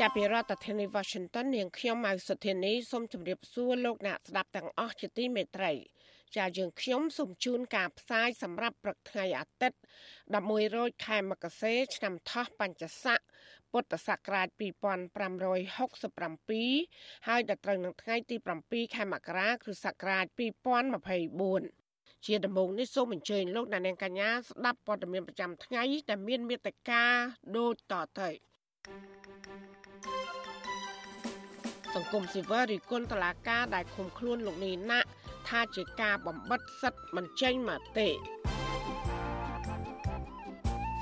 [0.00, 5.72] ចាប់ពីរដ្ឋធានី Washington នាងខ្ញុំម៉ៅសុធានីសូមជម្រាបសួរលោកអ្នកស្ដាប់ទាំងអស់ជាទីមេត្រី
[6.36, 9.78] ចាយើងខ្ញុំសូមជូនការផ្សាយសម្រាប់ព្រឹកថ្ងៃអាទិត្យ
[10.28, 13.18] 11រោចខែមករាឆ្នាំថោះបัญចស័ក
[13.72, 18.36] ពុទ្ធសករាជ2567ហើយដល់ត្រូវនឹងថ្ងៃទី
[18.66, 20.24] 7ខែមករាគ្រិស្តសករាជ
[21.46, 27.04] 2024ជាដំបូងនេះសូមអញ្ជើញលោកអ្នកនាងកញ្ញាស្ដាប់ព័ត៌មានប្រចាំថ្ងៃដែលមានមេត្តា
[27.56, 28.30] ដូចតទៅ
[28.86, 29.73] thank you
[31.94, 35.08] សង្គមស៊ីវិលរិះគន់តឡាការដែលឃុំខ្លួនលោកនីណាក់
[35.48, 38.08] ថាជាការបំបិតសិទ្ធិមិនចេញមតិ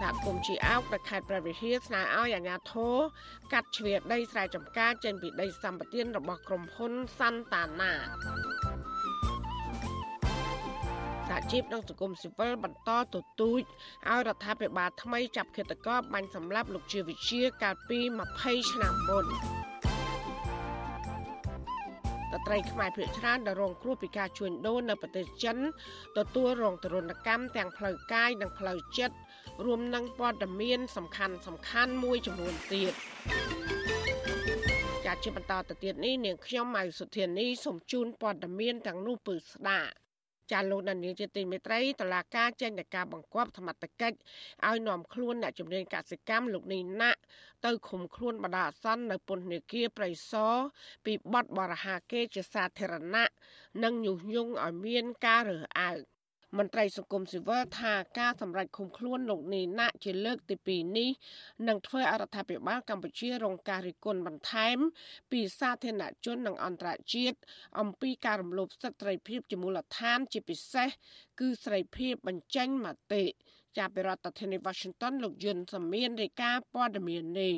[0.00, 2.96] សហគមន៍ជាអោកនៅខេត្តព្រះវិហារស្នើឲ្យអាជ្ញាធរ
[3.52, 7.92] កាត់ជ្រៀតដីស្រែចម្ការចេញពីដីសម្បត្តិរបស់ក្រុមហ៊ុនសាន់តាណា
[11.32, 13.62] សហជីពនិងសង្គមស៊ីវិលបន្តទទូច
[14.08, 17.98] ឲ្យរដ្ឋាភិបាលថ្មីចាប់ឃាតករបាញ់សម្លាប់លោកជាវិជាកាលពី
[18.36, 25.56] 20ឆ្នាំមុនស្ត្រីខ្មែរភាគច្រើនដែលរងគ្រោះពីការជួញដូរនៅប្រទេសចិន
[26.18, 29.16] ទទួលរងទរណកម្មទាំងផ្លូវកាយនិងផ្លូវចិត្ត
[29.64, 32.92] រួមនឹងព័ត៌មាន សំខាន់សំខាន់មួយចំនួនទៀត
[35.04, 39.92] ចាជាបន្តទៅទៀតនេះនាងខ្ញុំម៉ៅសុធានីសូមជូនព័ត៌មានទាំងនោះពឺស្ដាប់
[40.52, 44.16] ចាលោកដានីលជាទីមេត្រីតឡាការចេញតែការបង្គាប់សមត្ថកិច្ច
[44.68, 47.20] ឲ្យនាំខ្លួនអ្នកជំនាញកសិកម្មលោកនីណាក់
[47.64, 50.58] ទៅឃុំខ្លួនបដាអសន្ននៅពន្ធនាគារប្រៃសណ
[51.04, 53.30] ពីបទបរហាគេជាសាធារណៈ
[53.82, 55.98] និងញុះញង់ឲ្យមានការរើសអើង
[56.58, 61.10] មន្ត្រីសង្គមស៊ីវិលថាការសម្រេចឃុំខ្លួនលោកនីណាក់ជាលើកទី2នេះ
[61.68, 64.78] នឹងធ្វើឲ្យរដ្ឋាភិបាលកម្ពុជារងការរិះគន់បន្ថែម
[65.32, 67.38] ពីសាធារណជននិងអន្តរជាតិ
[67.80, 70.88] អំពីការរំលោភសិទ្ធិសេរីភាពជាមូលដ្ឋានជាពិសេស
[71.40, 73.24] គឺសេរីភាពបញ្ចេញមតិ
[73.78, 77.54] ចាប់ពីរដ្ឋធានី Washington លោកយុនសមៀនរាយការណ៍ព័ត៌មាននេះ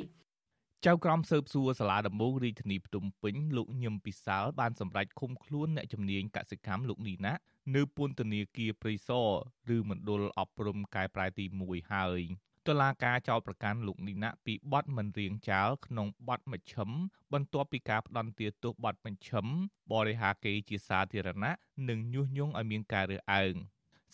[0.85, 7.33] ចៅក្រមស៊ើបសួរសាលាដំបងរាជធានីភ្នំពេញលោកញឹមពិសាលបានសម្រេចឃុំខ្លួនអ្នកជំនាញកសិកម្មលោកនីណា
[7.73, 9.29] នៅពន្ធនាគារព្រៃសរ
[9.75, 12.21] ឬមណ្ឌលអប់រំកែប្រែទី1ហើយ
[12.67, 16.89] តុលាការចោទប្រកាន់លោកនីណាពីបទមិនរៀងចាលក្នុងបទមជ្ឈិម
[17.33, 19.45] បន្ទាប់ពីការផ្ដន្ទាទោសបទមជ្ឈិម
[19.91, 21.53] បរិហាកេជាសាធារណៈ
[21.89, 23.55] និងញុះញង់ឲ្យមានការរើសអើង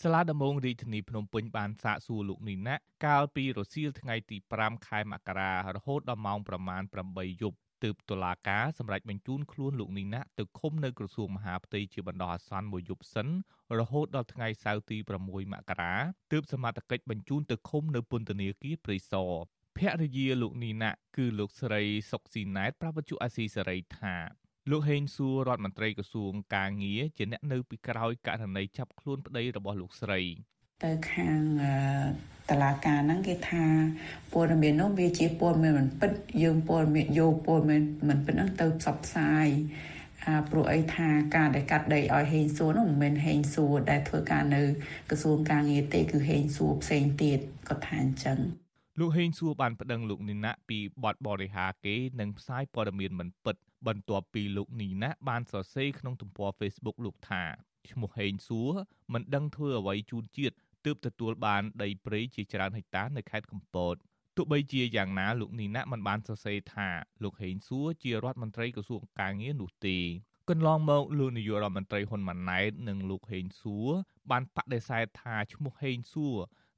[0.02, 2.76] សាលាដំបងរាជធានីភ្នំពេញបានសាកសួរលោកនីណា
[3.06, 6.82] កាលពីរសៀលថ្ងៃទី5ខែមករារហូតដល់ម៉ោងប្រមាណ
[7.12, 13.28] 8យប់ ទើបតុលាការសម្រេចបញ្ជូនខ្លួនលោកនីណាទៅឃុំនៅក្រសួងមហាផ្ទៃជាបណ្ដោះអាសន្នមួយយប់សិន
[13.80, 15.96] រហូតដល់ថ្ងៃសៅរ៍ទី6មករា
[16.32, 19.32] ទើបសមត្ថកិច្ចបញ្ជូនទៅឃុំនៅពន្ធនាគារព្រៃសរ
[19.78, 24.16] ភរិយាលោកនីណាគឺលោកស្រីសុកស៊ីណែតប្រពន្ធអាស៊ីសេរីថា
[24.70, 30.22] លោកហេងសួររដ្ឋមន្ត្រីក្រសួងកាងារជាអ្នកនៅពីក្រោយករណីចាប់ខ្លួនប្តីរបស់លោកស្រី
[30.84, 31.40] ទៅខាង
[32.50, 33.66] តឡាការហ្នឹងគេថា
[34.34, 36.12] ព័ត៌មាននោះវាជាព័ត៌មានមិនពិត
[36.44, 39.48] យើងព័ត៌មានយកព័ត៌មានមិនពិតហ្នឹងទៅផ្សព្វផ្សាយ
[40.26, 44.62] អាព្រោះអីថាការដែលកាត់ដីឲ្យហេងសួរនោះមិនមែនហេងសួរដែលធ្វើការនៅ
[45.10, 48.40] ក្រសួងការងារទេគឺហេងសួរផ្សេងទៀតគាត់ថាអញ្ចឹង
[49.00, 53.56] លោកហេងសួរបានប្តឹងលោកនីណាពីបទបរិហាគេនិងផ្សាយព័ត៌មានមិនពិត
[53.88, 57.44] បន្ទាប់ពីលោកនីណាបានសរសេរក្នុងទំព័រ Facebook លោកថា
[57.92, 58.70] ឈ្មោះហេងសួរ
[59.14, 60.56] មិនដឹងធ្វើអ្វីជូនជាតិ
[60.86, 63.96] ទើបទទួលបានដីព្រៃជាច្រើនហិកតានៅខេត្តកំពត
[64.36, 66.90] ទោះបីជាយ៉ាងណាលោកនីណាមិនបានសរសេរថា
[67.24, 69.98] លោកហេងសួរជារដ្ឋមន្ត្រីក្រសួងកាងារនោះទេ
[70.50, 73.90] កន្លងមកលោកនាយករដ្ឋមន្ត្រីហ៊ុនម៉ាណែតនិងលោកហេងសួរ
[74.32, 76.38] បានបដិសេធថាឈ្មោះហេងសួរ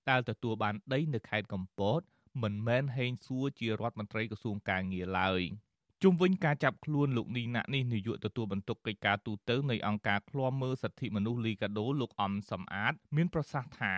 [0.10, 2.00] ដែលទទួលបានដីនៅខេត្តកំពត
[2.44, 5.42] មិនមែនហេងសួរជារដ្ឋមន្ត្រីក្រសួងកាងារឡើយ។
[6.04, 13.96] ជុំវិញការចាប់ខ្លួនលោកនីណាក់នេះនាយកទទួលបន្ទុកកិច្ចការទូតទៅនៃអង្គការឃ្លាំមើលសិទ្ធិមនុស្សលីកាដូលោកអំសំអាត មានប្រសាសន៍ថា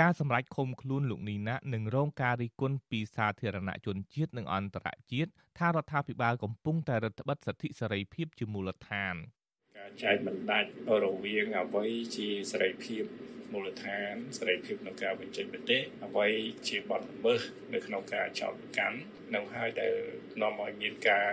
[0.00, 9.41] ការសម្រេចឃុំខ្លួនលោកនីណានឹងរងការរិះគន់ពីសាធារណជនជាតិនិងអន្តរជាតិថារដ្ឋាភិបាលកំពុងតែរឹតបន្តឹងសិទ្ធិសេរីភាពជាមូលដ្ឋានការ
[10.02, 10.70] ចែកបណ្ដាច់
[11.04, 11.86] រវាងអ្វី
[12.16, 13.04] ជាសេរីភាព
[13.52, 16.28] មូលដ្ឋានសេរីភាពក្នុងការបញ្ចេញមតិអ្វី
[16.68, 17.42] ជាបទល្មើស
[17.72, 18.98] នៅក្នុងការចោទប្រកាន់
[19.34, 19.94] នៅហើយដែល
[20.42, 21.28] នាំឲ្យមានការ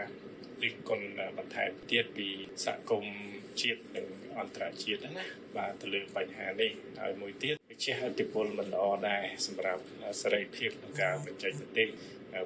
[0.63, 1.07] រិះគន់
[1.38, 2.27] បន្ថែមទៀតពី
[2.65, 3.17] សហគមន៍
[3.61, 4.07] ជាតិនិង
[4.39, 5.25] អន្តរជាតិណា
[5.57, 6.71] បាទទៅលើបញ្ហានេះ
[7.01, 9.83] ហើយមួយទៀតជាអតិពលមិនល្អដែរសម្រាប់
[10.21, 11.85] សេរីភាពក្នុងការបញ្ចេញមតិ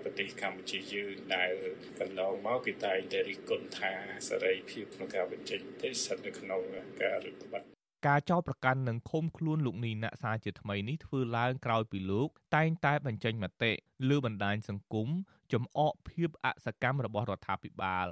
[0.04, 1.54] ប្រទេសកម្ពុជាយើងដែល
[2.00, 3.92] កន្លងមកគេតែងតែរិះគន់ថា
[4.28, 6.62] សេរីភាពក្នុងការបញ្ចេញមតិស្ថិតនៅក្នុង
[7.02, 7.64] ការរដ្ឋបတ်
[8.08, 13.72] ការចោទប្រកាន់និងឃុំខ្លួនលោកនីណាក់សាជាថ្មីនេះធ្វើឡើងក្រោយពីលោកតែងតែបញ្ចេញមតិ
[14.10, 15.08] លើបណ្ដាញសង្គម
[15.54, 18.08] ចំអកភាពអសកម្មរបស់រដ្ឋាភិបាល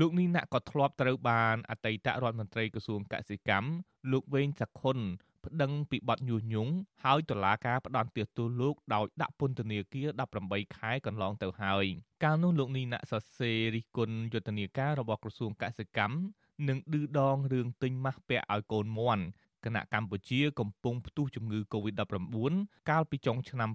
[0.00, 3.70] លោកនីណាក់ក៏ធ្លាប់ត្រូវបានអតីតរដ្ឋមន្ត្រីក្រសួងកសិកម្ម
[4.12, 4.98] លោកវេងសខុន
[5.46, 6.72] ប្តឹងពីបទញុះញង់
[7.04, 10.08] ហើយតុលាការផ្តន្ទាទោសលោកដោយដាក់ពន្ធនាគារ
[10.42, 11.86] 18ខែកន្លងទៅហើយ
[12.24, 16.16] កាលនោះលោកនីណាក់សរសេររិះគន់យុទ្ធនាការរបស់ក្រសួងកសិកម្ម
[16.68, 19.24] និងឌឺដងរឿងទិញម៉ាស់ពាក់ឲ្យកូនមន់
[19.64, 22.54] គណៈកម្ពុជាកំពុងផ្ទុះជំងឺ Covid-19
[22.90, 23.70] កាលពីចុងឆ្នាំ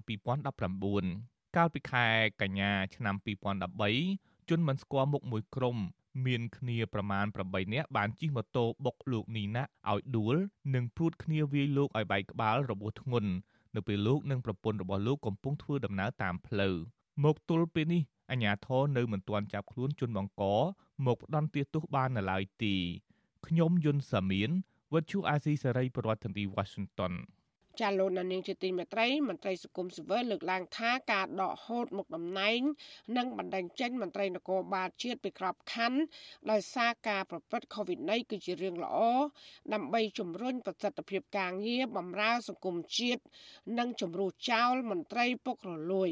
[0.76, 2.06] 2019កាលពីខែ
[2.42, 3.14] កញ្ញាឆ្នាំ
[3.82, 5.76] 2013ជនមិនស្គាល់មុខមួយក្រុម
[6.26, 10.36] មានគ្នាប្រមាណ8នាក់បានជិះម៉ូតូបុកលោកនីណាឲ្យដួល
[10.74, 13.30] និងព្រួតគ្នាវាយលោកឲ្យបែកក្បាលរបួសធ្ងន់
[13.74, 16.74] នៅពេលលោកនិងប្រពន្ធរបស់លោកកំពុងធ្វើដំណើរតាមផ្លូវ
[17.24, 20.42] មកទល់ពេលនេះអាជ្ញាធរនៅមិនទាន់ចាប់ខ្លួនជនបង្ក
[21.06, 22.74] មកផ្ដន់ទោសបាននៅឡើយទេ
[23.46, 24.50] ខ្ញុំយុនសាមៀន
[24.94, 27.12] វិទ្យុអាស៊ីសេរីប្រធានាធិបតី Washington
[27.80, 32.60] ចាលោកនាងជាទីមេត្រីមន្ត្រីសង្គមស៊ីវិលលើកឡើងថាការដកហូតមុខតំណែង
[33.16, 36.00] និងបណ្ដឹងចេញមន្ត្រីនគរបាលជាតិពីក្របខ័ណ្ឌ
[36.50, 38.98] ដោយសារការប្រព្រឹត្ត COVID 19គឺជារឿងល្អ
[39.72, 43.22] ដើម្បីជំរុញប្រសិទ្ធភាពការងារបម្រើសង្គមជាតិ
[43.78, 46.10] និងជំរុះចោលមន្ត្រីពុករលួយ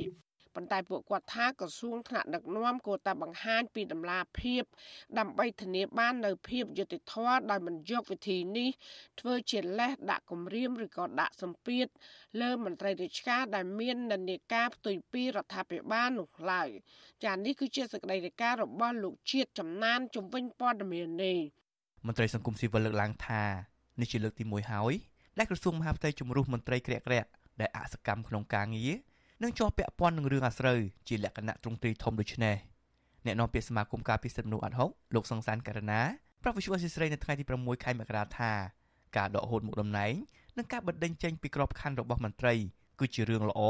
[0.56, 4.62] ប៉ុន្តែពួកគាត់ថាក្រសួងថ្នាក់ដឹកនាំគួរតែបង្ហាញពីដំណាភាព
[5.18, 8.70] ដើម្បីធានាបាននៅភាពយុត្តិធម៌ដោយមិនយកវិធីនេះ
[9.20, 11.86] ធ្វើជាលេសដាក់គម្រាមឬក៏ដាក់សម្ពាធ
[12.40, 16.68] លើមន្ត្រីរាជការដែលមាននិន្នាការផ្ទុយពីរដ្ឋាភិបាលនោះឡើយ
[17.24, 21.38] ចា៎នេះគឺជាសេចក្តីរាយការណ៍របស់លោកជាតិចំណានជំវិញព័ត៌មាននេះ
[22.06, 23.42] មន្ត្រីសង្គមស៊ីវិលលើកឡើងថា
[24.00, 24.94] នេះជាលើកទី1ហើយ
[25.38, 27.28] ដែលក្រសួងមហាផ្ទៃជំរុះមន្ត្រីក្រាក់ក្រាក់
[27.60, 28.92] ដែលអសកម្មក្នុងការងារ
[29.42, 30.78] និងជាប់ពាក់ព័ន្ធនឹងរឿងអាស្រូវ
[31.08, 32.56] ជាលក្ខណៈទ្រង់ទ្រីធំដូចនេះ
[33.26, 36.00] អ្នកនាំពាក្យសមាគមការពិសិដ្ឋមនុស្សអាត់ហុកលោកសង្សានករណា
[36.42, 38.52] ប្រាប់វិសុវអសិស្រ័យនៅថ្ងៃទី6ខែមករាថា
[39.16, 40.12] ការដកហូតមុខតំណែង
[40.56, 42.54] និងការបណ្តេញចេញពីក្របខ័ណ្ឌរបស់មន្ត្រី
[43.00, 43.60] គឺជារឿងល្អ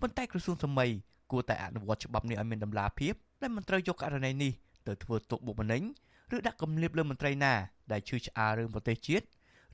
[0.00, 0.90] ប៉ុន្តែក្រសួងសម័យ
[1.30, 4.52] គួរតែអនុវត្តច្បាប់នេះឲ្យមានតម្លាភាពដែលមន្ត្រីយកករណីនេះ
[4.86, 5.82] ទៅធ្វើទុកបុកម្នេញ
[6.36, 7.52] ឬដាក់គំនាបលើមន្ត្រីណា
[7.92, 9.24] ដែលឈឺឆ្អាលរឿងប្រទេសជាតិ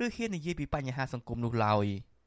[0.04, 1.86] ឬហ៊ាននិយាយពីបញ្ហាសង្គមនោះឡើយ។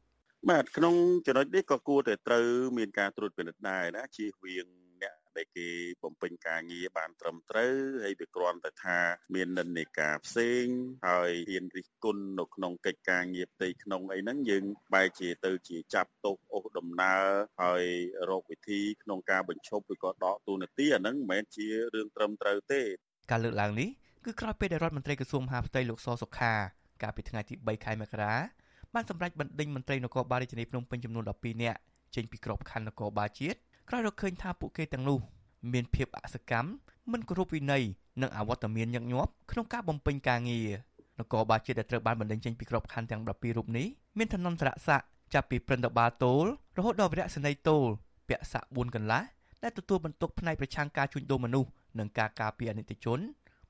[0.49, 0.95] បាទក្នុង
[1.25, 2.45] ចំណុចនេះក៏គួរតែត្រូវ
[2.77, 4.67] មានការត្រួតពិនិត្យដែរណាជៀសវាង
[5.03, 5.69] អ្នកដែលគេ
[6.03, 7.73] បំពេញការងារបានត្រឹមត្រូវ
[8.03, 8.99] ហើយវាគ្រាន់តែថា
[9.35, 10.65] មាននិន្នាការផ្សេង
[11.07, 17.23] ហើយហ៊ានរិះគន់នៅក្នុងកិច្ចការងារផ្ទៃក្នុងអីហ្នឹងយើងបែរជាទៅជាចាប់ទោសអូសដំណើរ
[17.61, 17.85] ហើយ
[18.29, 22.81] រកវិធីក្នុងការបញ្ឈប់ឬក៏ដកទូនាទីអាហ្នឹងមិនមែនជារឿងត្រឹមត្រូវទេ
[23.31, 23.89] ការលើកឡើងនេះ
[24.25, 26.53] គឺក្រោយពេលដែលរដ្ឋមន្ត្រីក្រសួងមហាផ្ទៃលោកសសុខា
[27.03, 28.35] កាលពីថ្ងៃទី3ខែមករា
[28.95, 31.79] បានសម្រេចបណ្ដេញមន្ត្រីនគរបាលរាជធានីភ្នំពេញចំនួន12នាក់
[32.15, 33.57] ចេញពីក្របខ័ណ្ឌនគរបាលជាតិ
[33.89, 35.19] ក្រោយរកឃើញថាពួកគេទាំងនោះ
[35.73, 36.69] មានភាពអសកម្ម
[37.11, 37.83] មិនគោរពវិន័យ
[38.21, 40.69] និងអវត្តមានញឹកញាប់ក្នុងការបំពេញការងារ
[41.19, 46.45] នគរបាលជាតិដែលត្រូវបានបណ្ដេញចេញពីក្របខ័ណ្ឌទាំង12រូបនេះមានឋានន្តរស័ក្តិចាប់ពីព្រឹទ្ធបាលទោល
[46.77, 47.85] រហូតដល់វរៈសេនីយ៍ទោល
[48.29, 49.23] ពាក់ស័ក្តិ4កន្លះ
[49.63, 53.19] ដែលទទួលបន្ទុកផ្នែកប្រឆាំងការជួញដូរមនុស្សនិងការការពារអនិច្ចជន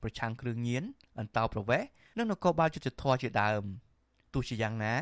[0.01, 0.83] ប្រឆាំងគ្រឿងញៀន
[1.19, 3.63] អន្តោប្រវេសន៍និងនគរបាលយុតិធធជាដើម
[4.34, 4.94] ទោះជាយ៉ាងណា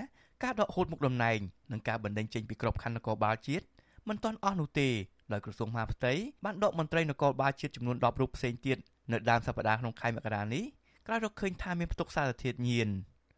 [0.42, 1.38] ការដកហូតមុខតំណែង
[1.72, 3.64] និងការបណ្តេញចេញពីក្របខ័ណ្ឌនគរបាលជាតិ
[4.08, 4.88] មិនទាន់អស់នោះទេ
[5.32, 6.12] ដោយក្រសួងមហាផ្ទៃ
[6.44, 8.78] បានដកមន្ត្រីនគរបាលជាតិចំនួន10រូបផ្សេងទៀត
[9.12, 10.64] នៅដើមសប្តាហ៍ក្នុងខែមករានេះ
[11.06, 12.88] ក្រោយរកឃើញថាមានផ្ទុកសារធាតុញៀន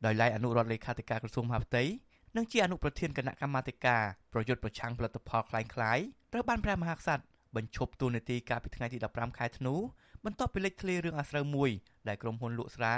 [0.04, 1.82] ដោយឡែកអនុរដ្ឋលេខាធិការក្រសួងមហាផ្ទៃ
[2.36, 4.02] និងជាអនុប្រធានគណៈកម្មាធិការ
[4.32, 5.98] ប្រយុទ្ធប្រឆាំងផលិតផលคล้ายคล้าย
[6.32, 7.22] ត្រូវបានព្រះមហាក្សត្រ
[7.56, 9.74] បញ្ឈប់ទូនាទីកាលពីថ្ងៃទី15ខែធ្នូ
[10.24, 11.70] បន្ទាប់ពីលេចធ្លាយរឿងអាស្រូវមួយ
[12.08, 12.94] ដែលក្រុមហ៊ុនលក់ស្រា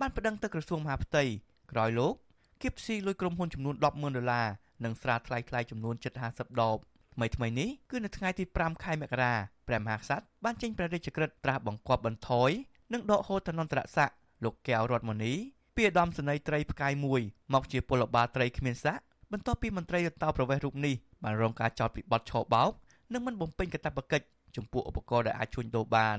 [0.00, 1.24] បានប្តឹងទៅក្រសួងមហាផ្ទៃ
[1.72, 2.14] ក្រោយលោក
[2.61, 4.47] គៀបស៊ីលុយក្រុមហ៊ុនចំនួន100000ដុល្លារ
[4.83, 5.95] និងស្រាថ្លៃថ្លៃចំនួន
[6.27, 6.77] 750ដប
[7.15, 9.33] ថ្មីថ្មីនេះគឺនៅថ្ងៃទី5ខែមករា
[9.67, 12.49] ព្រះមហាក្សត្របានចេញព្រះរាជក្រឹត្យត្រាស់បង្គាប់បន្ថយ
[12.93, 15.33] និងដកហូតឋានន្តរស័ក្តិលោកកែវរតមនី
[15.75, 17.21] ពីឧត្តមសេនីយ៍ត្រីផ្កាយមួយ
[17.53, 22.71] មកជាពលបាលត្រីគ្មានស័ក្តិបន្ទាប់ពីមន្ត្រីរដ្ឋាភិបាលប្រវេសរូបនេះបានរងការចោទពីបទឆោបោក
[23.13, 26.17] និងមិនបំពេញកាតព្វកិច្ចចំពោះឧបករណ៍ដែលអាចជួញដូរបាន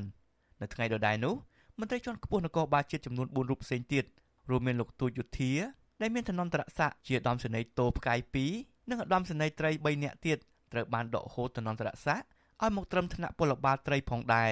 [0.61, 1.35] នៅថ្ងៃដដែលនោះ
[1.79, 4.05] មន្ត្រីជាន់ខ្ពស់នគរបាលជាតិចំនួន4រូបផ្សេងទៀត
[4.51, 5.53] រួមមានលោកទូចយុធា
[6.02, 8.20] ដែលមានឋានន្តរស័ក្តិជាឧត្តមសេនីយ៍តូផ្កាយ
[8.54, 10.38] 2និងឧត្តមសេនីយ៍ត្រី3នាក់ទៀត
[10.74, 12.26] ត្រូវបានដកហូតឋានន្តរស័ក្តិ
[12.62, 14.52] ឲ្យមកត្រឹមថ្នាក់ពលបាលត្រីផងដែរ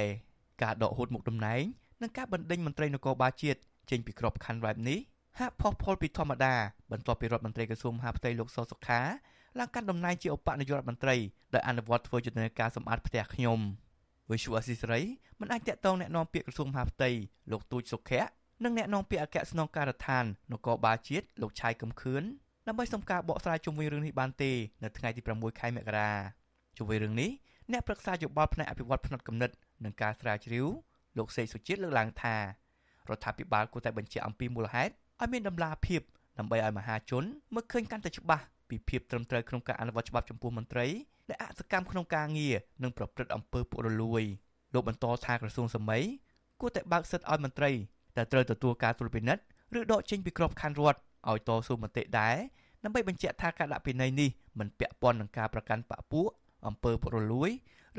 [0.63, 1.61] ការដកហូតមុខតំណែង
[2.01, 3.59] និងការបណ្ដេញមន្ត្រីនគរបាលជាតិ
[3.89, 4.99] ចេញពីក្របខ័ណ្ឌបែបនេះ
[5.39, 6.53] ហាក់ផុសផុលពីធម្មតា
[6.91, 9.01] បន្ទាប់ពីរដ្ឋមន្ត្រីក្រសួងមហាផ្ទៃលោកសសុខា
[9.59, 11.15] ឡើងកាន់តំណែងជាឧបនាយករដ្ឋមន្ត្រី
[11.53, 13.59] ដោយអនុវត្តធ្វើយុទ្ធនាការសម្អាតផ្ទះខ្ញុំ
[14.31, 15.01] វិសុវអសីសេរី
[15.39, 17.09] មិនអាចតកតងแนะនាំពាក្យក្រសួងមហាផ្ទៃ
[17.51, 18.23] លោកទូចសុខៈ
[18.64, 22.22] និងអ្នកនាំពាក្យអគ្គស្នងការដ្ឋាននគរបាលជាតិលោកឆៃកំខឿន
[22.66, 26.10] ដើម្បីសុំការបកស្រាយជុំវិញរឿងនេះបានទេនៅថ្ងៃទី6ខែមករា
[26.76, 27.30] ជុំវិញរឿងនេះ
[27.72, 30.66] អ្នកប្រឹក្សាយោបល់ផ្នែកអភិវឌ្ឍផ្នែកកំណត់និងការស្រាវជ្រាវ
[31.18, 32.40] លោកសេកសុជាតិលើកឡើងថារ
[33.16, 36.00] ដ្ឋាភិបាលគួរតែបញ្ជាក់អំពីមូលហេតុឲ្យមានដំណាភាព
[36.38, 40.86] ដើម្បីឲ្យមហាជនមើលឃើញកាន់តែច្បាស់ពីភាពត្រឹមត្រូវក្នុងការអនុវត្តច្បាប់ចំពោះមន្ត្រី
[41.28, 44.22] ដែលអសកម្មក្នុងការងារនិងប្រព្រឹត្តអំពើពុករលួយ
[44.74, 46.04] លោកបន្តថាក្រសួងសម័យ
[46.60, 47.70] គួរតែបើកសិទ្ធិឲ្យមន្ត្រី
[48.16, 49.42] ដែលត្រូវទទួលការត្រួតពិនិត្យ
[49.78, 52.36] ឬដកចេញពីក្របខ័ណ្ឌរដ្ឋឲ្យតស៊ូមតិដែរ
[52.84, 56.28] ដើម្បីបញ្ជាក់ថាការដាក់ពិន័យនេះមិនពាក់ព័ន្ធនឹងការប្រកាន់បពពួក
[56.66, 57.50] អំពើពុករលួយ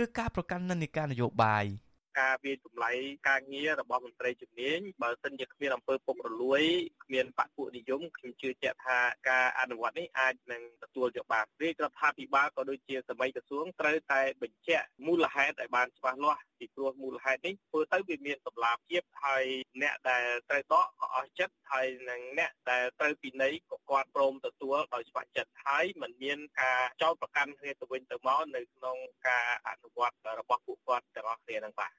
[0.03, 1.65] ឬការប្រកាន់និន្នាការនយោបាយ។
[2.19, 2.91] ការវាតម្លៃ
[3.29, 6.63] ការងាររបស់មន្ត្រីជំនាញបើសិនជាគ្មានអំពើពុករលួយ
[7.03, 19.45] គ្មានបពុនិយមខ្ញុំជឿជាក់ថាការអនុវត្តនេះអាចនឹងទទួលយកបានរាជរដ្ឋាភិបាលក៏ដូចជាសម័យក្រសួងត្រូវតែបញ្ជាក់មូលហេតុឲ្យបានច្បាស់លាស់ពីព្រោះមូលហេតុនេះធ្វើទៅវាមានសម្លាប់ភាពហើយ
[19.81, 28.97] អ្នកដែលត្រូវដកក៏អស់ចិត្តហើយនឹងអ្នកដែលត្រូវពិន័យក៏គាត់ព្រមទទួលដោយច្បាស់ចិត្តហើយมันមានការចោទប្រកាន់គ្នាទៅវិញទៅមកនៅក្នុង
[29.27, 31.93] ការអនុវត្តរបស់ពួកគាត់ទាំងអស់គ្នានឹងបាទ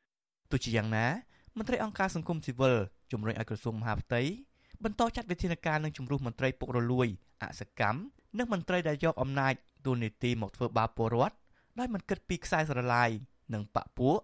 [0.50, 1.06] ទោះជាយ៉ាងណា
[1.56, 2.76] មន្ត្រីអង្គការសង្គមស៊ីវិល
[3.12, 4.22] ជំរុញឲ្យក្រសួងមហាផ្ទៃ
[4.84, 7.08] បន្តចាត់វិធានការនឹងជំរុះមន្ត្រីពុករលួយ
[7.42, 8.00] អសកម្ម
[8.38, 9.54] និងមន្ត្រីដែលយកអំណាច
[9.86, 11.36] ទូនីតិមកធ្វើបាបពលរដ្ឋ
[11.78, 13.10] ដោយមិនគិតពីខ្សែស្រឡាយ
[13.54, 14.18] និងបពពួក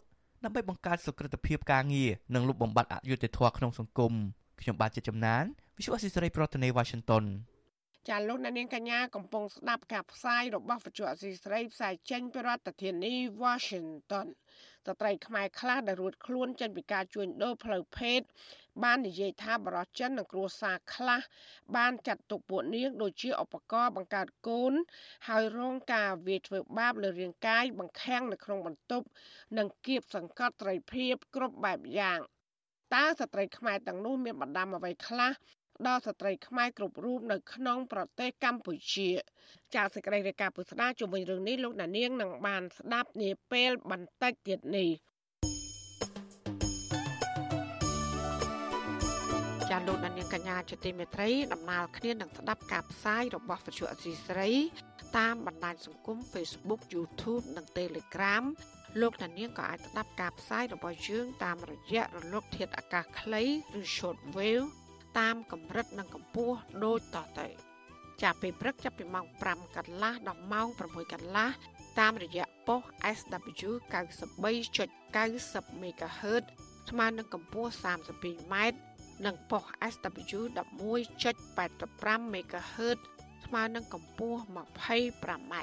[0.45, 4.12] ដើម្បីបង្កើតសុក្រិតភាពការងារនិងលុបបំបាត់អយុត្តិធម៌ក្នុងសង្គម
[4.61, 5.45] ខ្ញុំបាទជាចំណាន
[5.76, 7.25] Visual Assisray ប្រធានាទី Washington
[8.08, 14.26] ចាលោកនាងកញ្ញាកំពុងស្ដាប់ការផ្សាយរបស់វិទ្យុអសីស្រីផ្សាយចេញពីរដ្ឋធានី Washington
[14.87, 18.20] ស្ត្រីខ្មែរខ្លះដែលរួចខ្លួនចេញពីការជួញដូរផ្លូវភេទ
[18.84, 21.20] បាននិយាយថាបរិចិននិងគ្រួសារខ្លះ
[21.76, 24.73] បានចាត់ទុកពួកនាងដូចជាឧបករណ៍បង្កើតកូន
[25.28, 29.06] ហើយរងការវាយធ្វើបាបលើរាងកាយបង្ខាំងនៅក្នុងបន្ទប់
[29.58, 32.20] និងគៀបសង្កត់ត្រីភាពគ្រប់បែបយ៉ាង
[32.94, 35.32] តើស្ត្រីខ្មែរទាំងនោះមានបណ្ដាំអ្វីខ្លះ
[35.87, 39.11] ដល់ស្ត្រីខ្មែរគ្រប់រូបនៅក្នុងប្រទេសកម្ពុជា
[39.75, 44.90] ចាសសេចក្តីរាយការណ៍ពុស្ដាជុំវិញរឿងនេះលោកដានៀងនឹងបានស្ដាប់នាពេលបន្តិចទៀតនេះ
[49.71, 54.50] ចាលោកដានៀងកញ្ញាជាទីមេត្រីដំណើរគ្នានឹងស្ដាប់ការផ្សាយរបស់វិទ្យុអសីស្រី
[55.19, 58.45] តាមបណ្ដាញសង្គម Facebook YouTube និង Telegram
[59.00, 63.43] លោកដានៀងក៏អាចស្ដាប់ការផ្សាយរបស់យើងតាមរយៈរលកធាតុអាកាសខ្លី
[63.81, 64.66] ឬ Shortwave
[65.18, 67.49] តាមកម្រិតនិងកម្ពស់ដូចតទៅ
[68.23, 71.50] ចាប់ពីព្រឹកចាប់ពីម៉ោង5កន្លះដល់ម៉ោង6កន្លះ
[72.00, 72.80] តាមរយៈប៉ុស
[73.16, 76.44] SW 93.90 MHz
[76.90, 78.54] ស្មើនឹងកម្ពស់ 32m
[79.26, 80.40] និងប៉ុស SW
[81.06, 82.99] 11.85 MHz
[83.44, 85.54] ស្មើនឹងកម្ពស់ 25m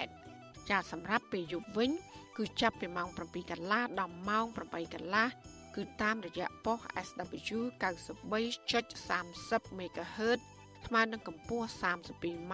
[0.70, 1.92] ចាសម្រាប់ពេលយប់វិញ
[2.38, 5.28] គឺចាប់ពីម៉ោង7កន្លះដល់ម៉ោង8កន្លះ
[5.76, 10.40] គឺតាមរយៈប៉ុស SW 93.30 MHz
[10.86, 12.54] ស្មើនឹងកម្ពស់ 32m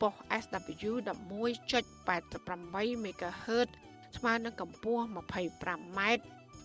[0.00, 3.68] ប៉ុស SW 11.88 MHz
[4.16, 6.00] ស្មើនឹងកម្ពស់ 25m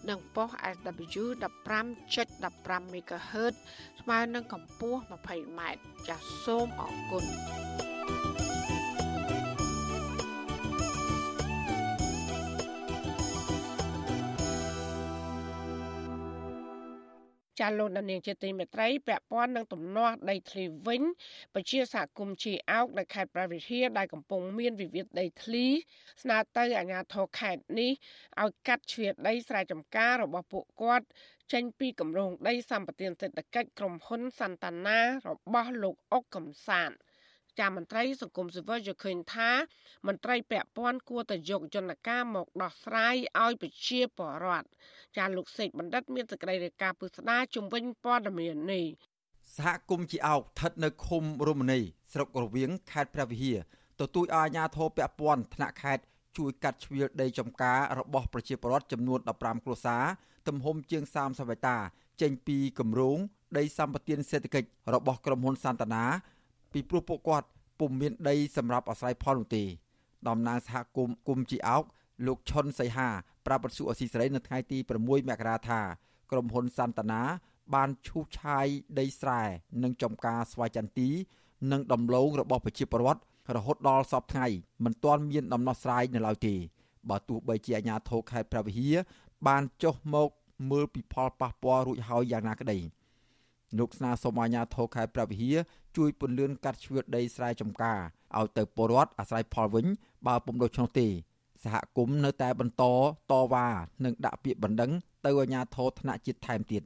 [0.10, 3.53] និងប៉ុស SW 15.15 MHz
[4.01, 5.62] ស្មើនឹងកម្ពស់ 20m
[6.08, 8.44] ចាសសូមអរគុណ
[17.65, 21.01] ចាលោកនាងជាទីមេត្រីពាក់ព័ន្ធនឹងទំនាស់ដីធ្លីវិញ
[21.53, 25.65] ពជាសហគមន៍ជាអោកនៅខេត្តប្រវត្តិហាដែលកំពុងមានវិវាទដីធ្លី
[26.22, 27.91] ស្នើទៅអាជ្ញាធរខេត្តនេះ
[28.41, 31.05] ឲ្យកាត់ជ្រៀតដីស្រែចម្ការរបស់ពួកគាត់
[31.53, 36.95] ចេញពីគម្រោងដីសម្បត្តិសេដ្ឋកិច្ចក្រុមហ៊ុនសន្តានារបស់លោកអុកកំសាន្ត
[37.59, 39.51] ចាមន្ត្រីសង្គមស៊ីវិលយល់ឃើញថា
[40.07, 44.67] មន្ត្រីពាក់ព័ន្ធគួរតែយកយន្តការមកដោះស្រាយឲ្យប្រជាពលរដ្ឋ
[45.17, 48.85] ចាលោកសេកបណ្ឌិតមានសេចក្តីរាយការណ៍ពុស្ដាជំវិញព័ត៌មាននេះ
[49.57, 51.79] សហគមន៍ជាអោកស្ថិតនៅឃុំរមនី
[52.13, 53.57] ស្រុករវៀងខេត្តព្រះវិហារ
[54.00, 56.03] ទទូចឲ្យអាជ្ញាធរពាក់ព័ន្ធថ្នាក់ខេត្ត
[56.38, 60.03] ជួយកាត់ជ្រៀលដីចំការរបស់ប្រជាពលរដ្ឋចំនួន15គ្រួសារ
[60.47, 61.77] ទំហំជាង30ហិកតា
[62.21, 63.17] ចេញពីគម្រោង
[63.57, 66.05] ដីសម្បត្តិសេដ្ឋកិច្ចរបស់ក្រុមហ៊ុនសន្តានា
[66.75, 67.48] ពីព្រោះពួកគាត់
[67.79, 69.63] ពុំមានដីសម្រាប់អាស្រ័យផលនោះទេ
[70.27, 71.84] តំណាងសហគមន៍គុំជីអោក
[72.27, 73.10] លោកឈុនសីហា
[73.46, 75.82] ប្រាប់បទសុអសីសេរីនៅថ្ងៃទី6មករាថា
[76.32, 77.22] ក្រុមហ៊ុនសន្តានា
[77.75, 78.67] បានឈូសឆាយ
[79.00, 79.41] ដីស្រែ
[79.84, 81.10] និងចំការស្វាយចន្ទី
[81.72, 83.22] និងដំឡូងរបស់ប្រជាពលរដ្ឋ
[83.55, 84.48] រហូតដល់សពថ្ងៃ
[84.84, 86.55] មិនទាន់មានដំណោះស្រាយនៅឡើយទេ
[87.10, 88.96] បើទោះបីជាអាជ្ញាធរខេត្តព្រះវិហារ
[89.48, 90.29] បានចុះមក
[90.72, 92.79] មើលពីផលប៉ះពាល់រួចហើយយ៉ាងណាក្តី
[93.79, 95.58] លោកស្នើសុំអាជ្ញាធរខេត្តព្រះវិហារ
[95.98, 98.00] ជួយពន្លឿនកាត់ជ្រឿដីស្រែចម្ការ
[98.38, 99.86] ឲ្យទៅពលរដ្ឋអាស្រ័យផលវិញ
[100.27, 101.08] បើពុំដូច្នោះទេ
[101.63, 102.84] សហគមន៍នៅតែបន្ត
[103.32, 103.67] តវ៉ា
[104.05, 104.91] និងដាក់ពាក្យបណ្ដឹង
[105.25, 106.84] ទៅអាជ្ញាធរថ្នាក់ជាតិថែមទៀត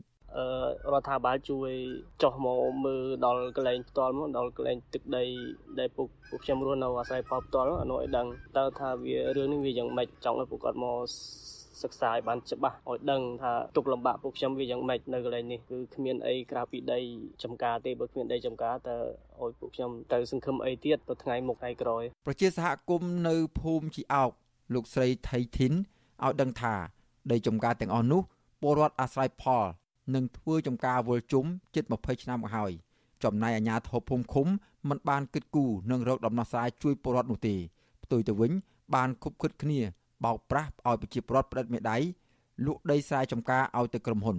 [0.93, 1.72] រដ្ឋាភិបាលជួយ
[2.22, 5.24] ចុះមកមើលដល់កន្លែងផ្ទាល់មកដល់កន្លែងទឹកដី
[5.79, 8.27] ដែលពួកពួកខ្ញុំរស់នៅអាស្រ័យផលផ្ទាល់អានោះឲ្យដឹង
[8.58, 10.98] តើថាវារឿងនេះវាយ៉ាងម៉េចចង់ឲ្យពួកគាត់មក
[11.83, 17.00] សិក្សាឲ្យបានច្បាស់ឲ្យដឹងថាទុកលំបាកពួកខ្ញុំវាយ៉ាងម៉េចនៅកន្លែងនេះគឺគ្មានអីក្រៅពីដី
[17.43, 18.98] ចំការទេបើគ្មានដីចំការតើ
[19.41, 24.31] ឲ្យពួកខ្ញុំទៅសង្ឃឹមអីទៀតទៅថ្ងៃមុខថ្ងៃក្រោយប្រជាសហគមន៍នៅភូមិជីអោក
[24.74, 26.74] លោកស្រីថៃធីនឲ្យដឹងថា
[27.31, 28.21] ដីចំការទាំងអស់នោះ
[28.62, 29.65] ពលរដ្ឋអាស្រ័យផល
[30.15, 31.45] នឹងធ្វើចំការវល់ជុំ
[31.75, 32.71] ជិត20ឆ្នាំមកហើយ
[33.24, 34.48] ចំណែកអាជ្ញាធរភូមិឃុំ
[34.89, 37.55] មិនបានគិតគូរនឹងរកដំណោះស្រាយជួយពលរដ្ឋនោះទេ
[38.03, 38.51] ផ្ទុយទៅវិញ
[38.95, 39.79] បានគប់គិតគ្នា
[40.25, 41.97] បោកប្រាស់ឲ្យប្រជាពលរដ្ឋផ្តិតមេដៃ
[42.65, 44.38] លក់ដីស្រែចម្ការឲ្យទៅក្រុមហ៊ុន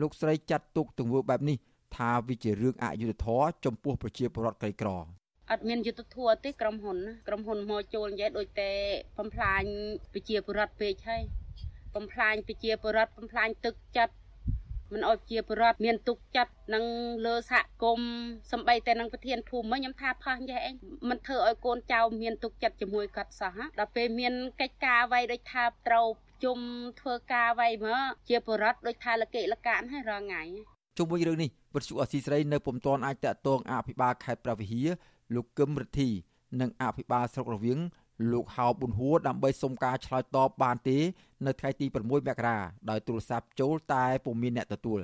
[0.00, 1.56] លោកស្រីចាត់ទុកទង្វើបែបនេះ
[1.96, 4.90] ថាវាជារឿងអយុត្តិធម៌ចំពោះប្រជាពលរដ្ឋក្រីក្រ
[5.50, 8.70] អត់មានយុទ្ធធัวទេក្រុមហ៊ុនក្រុមហ៊ុនមកចូលនិយាយដូចតែ
[9.18, 9.62] បំផ្លាញ
[10.12, 11.22] ប្រជាពលរដ្ឋពេកហើយ
[11.94, 14.14] បំផ្លាញប្រជាពលរដ្ឋបំផ្លាញទឹកចិត្ត
[14.92, 16.84] មិនអោយជាបរដ្ឋមានទុកចិត្តនឹង
[17.26, 18.10] លើសហគមន៍
[18.52, 20.72] សំបីតែនឹងប្រធានភូមិខ្ញុំថាផោះចេះអី
[21.08, 26.06] មិនធ្វើឲ្យកូនចៅមានទុកចិត្តជាមួយគាត់សោះដល់ពេលមានកិច្ចការអ្វីដូចថាត្រូវ
[26.44, 26.58] ជុំ
[27.00, 30.42] ធ្វើការអ្វីមកជាបរដ្ឋដូចថាលកិលកានហើយរងថ្ងៃ
[30.98, 34.82] ជុំវិញរឿងនេះវិទ្យុអស៊ីសេរីនៅពុំទាន់អាចតាក់ទងអភិបាលខេត្តប្រវត្តិហា
[35.34, 36.08] លោកកឹមរិទ្ធី
[36.60, 37.78] និងអភិបាលស្រុករវៀង
[38.31, 40.97] លោកហៅប៊ុនហួរដើម្បីសុំការឆ្លើយតបបានទេ
[41.45, 42.57] នៅថ្ងៃទី6មករា
[42.89, 45.01] ដោយទូរស័ព្ទចូលតែពុំមានអ្នកទទួល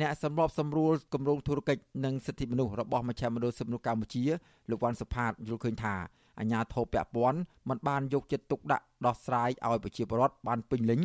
[0.00, 4.24] អ្នកសម្របសម្រួលគម្រោងធុរកិច្ចនិងសិទ្ធិមនុស្សរបស់មជ្ឈមណ្ឌលសិទ្ធិមនុស្សកម្ពុជា
[4.70, 5.94] លោកវ៉ាន់សុផាតយល់ឃើញថា
[6.38, 11.00] អាញាធរពពាន់មិនបានយកចិត្តទុកដាក់ដោះស្រាយឲ្យប្រជាពលរដ្ឋបានពេញលេញ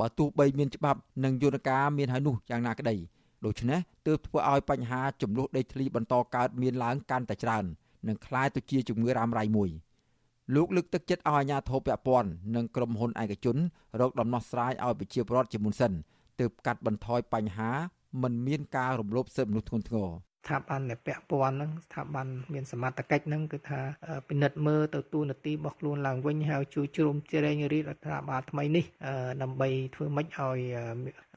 [0.00, 2.96] បើទោះបីមានច្បាប់និងយន្តការមានហើយនោះយ៉ាងណាក្តី
[3.44, 7.64] ដូច្នេះទើបធ្វើឲ្យបញ្ហាចំនួនដីធ្លីបន្តកើតមានឡើងកាន់តែច្រើន
[8.08, 9.70] និងคล้ายទៅជាជំងឺរ៉ាំរ៉ៃមួយ។
[10.55, 13.57] លោកលើកទឹកចិត្តឲ្យអាជ្ញាធរពាក់ព័ន្ធនិងក្រុមហ៊ុនឯកជន
[14.01, 15.91] រកដំណោះស្រាយឲ្យប្រជាពលរដ្ឋជាមុនសិន
[16.39, 17.71] ទើបកាត់បន្ថយបញ្ហា
[18.23, 20.09] មិនមានការរំលោភសិទ្ធិមនុស្សធ្ងន់ធ្ងរ
[20.41, 23.81] ស្ថាប័នដែលពាក់ព័ន្ធហ្នឹងស្ថាប័នមានសមត្ថកិច្ចហ្នឹងគឺថា
[24.29, 28.85] ពិនិត្យមើលទៅទូនាទីរបស់ខ្លួនឡើងវិញហើយជួយជ្រោមជ្រែងរាជរដ្ឋាភិបាលថ្មីនេះ
[29.41, 30.59] ដើម្បីធ្វើម៉េចឲ្យ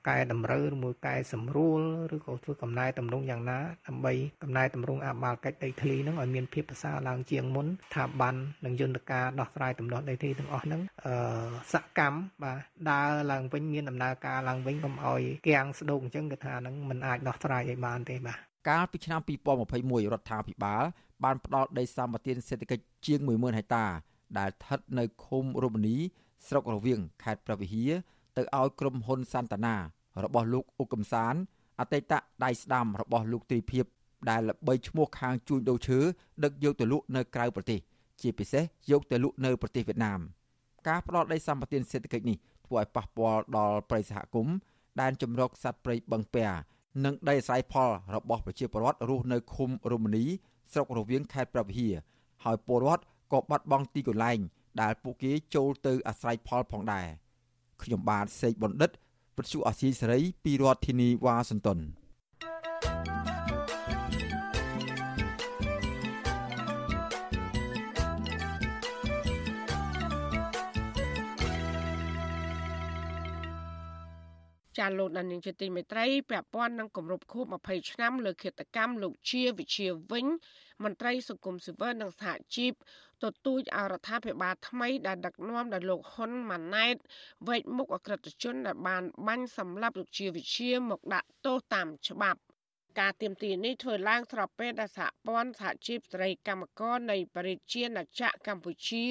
[0.09, 1.81] កែតម្រូវឬមួយកែសម្រួល
[2.15, 4.13] ឬក៏ធ្វើកំណែតម្រង់យ៉ាងណាដើម្បី
[4.43, 11.15] កំណែតម្រង់អបាលកិច្ចដីធ្លីហ្នឹងឲ្យមានភាពប្រសើរឡើងជាងមុនស្ថាប័ននិងយន្តការដោះស្រាយទំនាស់ដីធ្លីទាំងអស់ហ្នឹងអឺ
[11.73, 12.59] សកម្មបាទ
[12.91, 18.39] ដើរឡើងវិញមានដំណើរការឡើងវិញកុំឲ្យគាំងស្ដោកអញ្ចឹងគឺថាហ្នឹងมันអាចដោះស្រាយឲ្យបានទេបាទ
[18.69, 19.21] កាលពីឆ្នាំ
[19.67, 20.83] 2021រដ្ឋាភិបាល
[21.25, 23.87] បានផ្ដល់ដីសម្បត្តិសេដ្ឋកិច្ចជាង10000ហិកតា
[24.39, 25.97] ដែលស្ថិតនៅឃុំរមនី
[26.47, 27.93] ស្រុករវៀងខេត្តព្រះវិហារ
[28.37, 29.77] ទៅឲ្យក្រុមហ៊ុនសន្តានា
[30.25, 31.35] របស់លោកអ៊ុកកំសាន
[31.81, 32.13] អតីត
[32.45, 33.85] ដៃស្ដាំរបស់លោកទ្រីភិប
[34.31, 35.99] ដែលល្បីឈ្មោះខាងជួញដូរឈើ
[36.45, 37.81] ដឹកយកទៅលក់នៅក្រៅប្រទេស
[38.21, 40.21] ជាពិសេសយកទៅលក់នៅប្រទេសវៀតណាម
[40.89, 44.57] ការផ្ដល់ដីសម្បត្តិសេដ្ឋកិច្ចនេះធ្វើឲ្យប៉ះពាល់ដល់ប្រិយសហគមន៍
[45.01, 46.47] ដែនជំរកសត្វព្រៃបឹងពែ
[47.05, 50.25] និងដីអាស្រ័យផលរបស់ប្រជាពលរដ្ឋរស់នៅឃុំរមនី
[50.73, 51.89] ស្រុករវៀងខេត្តប្រវត្តិហា
[52.45, 54.39] ហើយពលរដ្ឋក៏បាត់បង់ទីកន្លែង
[54.81, 57.07] ដែលពួកគេចូលទៅអាស្រ័យផលផងដែរ
[57.83, 58.91] ខ្ញុំបាទសេកបណ្ឌិត
[59.37, 61.81] ពទ្យុអាស៊ីសេរីពីរដ្ឋធានីវ៉ាស៊ីនតោន
[74.79, 80.27] ចាលោកដានីងជាទីមេត្រីពាក់ព័ន្ធនឹងគម្រប់ខួប20ឆ្នាំលើគិតកម្មលោកជាវិជាវិញ
[80.83, 82.73] មន្ត្រីសង្គមស៊ីវិលនិងសហជីព
[83.23, 86.97] ទទូចអរដ្ឋាភិបាលថ្មីដែលដឹកនាំដោយលោកហ៊ុនម៉ាណែត
[87.49, 92.41] វែកមុខអក្រិតជនដែលបានបាញ់សម្លាប់លោកជាវិជាមកដាក់ទោសតាមច្បាប់
[93.01, 99.05] ការទៀមទានេះធ្វើឡើងស្របពេលដែលសហព័ន្ធសហជីពស្រីកម្មករនៃបរិជាណាចក្រកម្ពុជា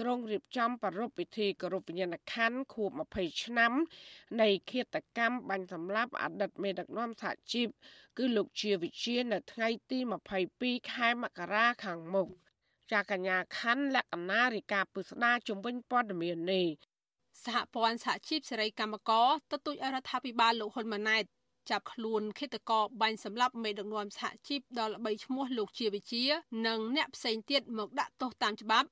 [0.00, 3.72] ក្រុងរៀបចំប្រារព្ធពិធីគោរពវិញ្ញាណក្ខន្ធខួប20ឆ្នាំ
[4.40, 7.68] នៃឃាតកម្មបាញ់សម្លាប់អតីតមេដឹកនាំសហជីព
[8.18, 9.98] គឺលោកជាវិជានៅថ្ងៃទី
[10.46, 12.28] 22ខែមករាខាងមុខ
[12.92, 16.66] ចាកញ្ញាខណ្ឌលក្ខណារិកាពុស្ដាជំវិញព័ត៌មាននេះ
[17.44, 21.24] សហព័ន្ធសហជីពសេរីកម្មករទទូចអរដ្ឋាភិបាលលោកហ៊ុនម៉ាណែត
[21.70, 26.24] ចាប់ខ្លួនឃាតករបាញ់សម្លាប់មេដឹកនាំសហជីពដល់ល្បីឈ្មោះលោកជាវិជា
[26.66, 28.88] និងអ្នកផ្សេងទៀតមកដាក់ទោសតាមច្បាប់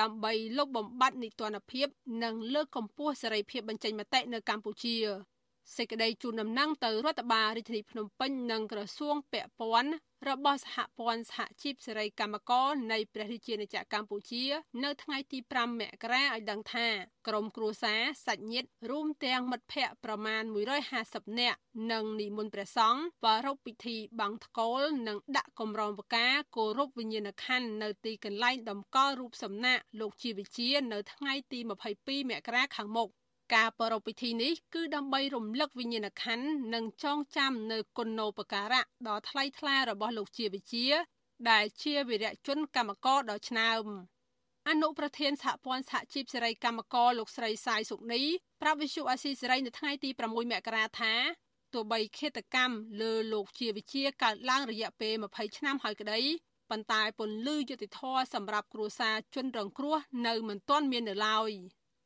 [0.00, 1.86] ដើម្បីលុបបំបាត់នីតិរដ្ឋភាព
[2.24, 4.96] និងលើកកម្ពស់សេរីភាពបញ្ចេញមតិនៅកម្ពុជា
[5.76, 9.92] សេចក្តីជូនដំណឹងទៅរដ្ឋបាលរាជធានីភ្នំពេញនិងក្រសួងពាក់ព័ន្ធ
[10.28, 14.44] របស់សហព័ន្ធសហជីពសេរីកម្មករនៃព្រះរាជាណាចក្រកម្ពុជា
[14.84, 16.88] នៅថ្ងៃទី5មករាឲ្យដឹងថា
[17.28, 20.42] ក្រុមគ្រួសារសាច់ញាតិរួមទាំងមិត្តភ័ក្តិប្រមាណ
[20.90, 21.58] 150នាក់
[21.92, 31.58] និងនិមន្តព្រះសង្ឃប្រារព្ធពិធីបាំងថ្កូល និងដាក់កម្រងផ្កាគោរពវិញ្ញាណក្ខន្ធនៅទីកន្លែងតម្កល់រូបសំណាកលោកជាវិជា នៅថ្ងៃទី
[31.96, 33.10] 22មករាខាងមុខ
[33.54, 40.86] ការប្រារព្ធពិធីនេះគឺដើម្បីរំលឹកវិញ្ញាណក្ខន្ធនិងចងចាំនៅគុណូបការៈដ៏ថ្លៃថ្លារបស់លោកជាវិជា
[41.50, 43.84] ដែលជាវីរៈជនកម្មករដ៏ឆ្នើម
[44.68, 48.22] អនុប្រធានសហព័ន្ធសហជីពសេរីកម្មករលោកស្រីសាយសុកនី
[48.62, 51.14] ប្រាប់វិសុអាស៊ីសេរីនៅថ្ងៃទី6មករាថា
[51.74, 56.20] ទោះបីឃាតកម្មលើលោកជាវិជាកើតឡើងរយៈពេល20ឆ្នាំហើយក្តី
[56.70, 58.00] ប៉ុន្តែពន្លឺយុតិធធ
[58.34, 61.52] សម្រាប់គ្រួសារជនរងគ្រោះនៅមិនទាន់មាននៅឡើយ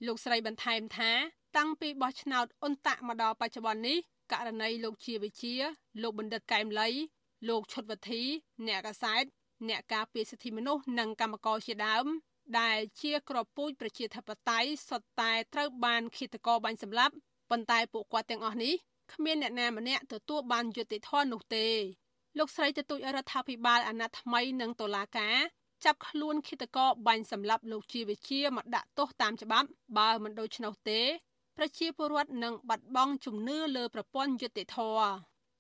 [0.07, 1.13] លោកស្រីបន្ថែមថា
[1.57, 3.99] តាំងពីបោះឆ្នោតអ៊ុនតាក់មកដល់បច្ចុប្បន្ននេះ
[4.33, 5.55] ករណីលោកជាវិជា
[6.03, 6.89] លោកបណ្ឌិតកែមលី
[7.49, 8.23] លោកឈុតវធី
[8.67, 9.25] អ្នកកសែត
[9.69, 12.07] អ្នកការពារសិទ្ធិមនុស្សនិងកម្មករជាដើម
[12.61, 17.15] ដែលជាក្របពូជប្រជាធិបតេយ្យសុទ្ធតែត្រូវបានឃាតករបាញ់សម្លាប់
[17.51, 18.75] ប៉ុន្តែពួកគាត់ទាំងអស់នេះ
[19.13, 21.67] គ្មានអ្នកណាម្នាក់ទទួលបានយុត្តិធម៌នោះទេ
[22.39, 25.37] លោកស្រីទទូចរដ្ឋាភិបាលអាណត្តិថ្មីនិងតុលាការ
[25.85, 29.69] ចាប់ខ្លួនឃាតករបាញ់សម្លាប់លោកជាវិជាមកដាក់ទោសតាមច្បាប់
[29.99, 31.01] បើមិនដូច្នោះទេ
[31.57, 35.11] ប្រជាពលរដ្ឋនឹងបាត់បង់ជំនឿលើប្រព័ន្ធយុត្តិធម៌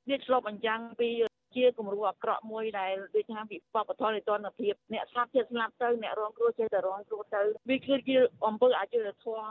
[0.09, 1.09] វាឆ្លុះបញ្ចាំងពី
[1.57, 9.49] ជាគំរូអាក្រក់មួយដែលដូចថាវិបត្តិធម៌នៃតនភាពអ្នកស្លាប់ចិត្តស្លាប់ទៅអ្នករងគ្រោះចេះតែរងគ្រោះទៅវាគឺជាអំពើអយុត្តិធម៌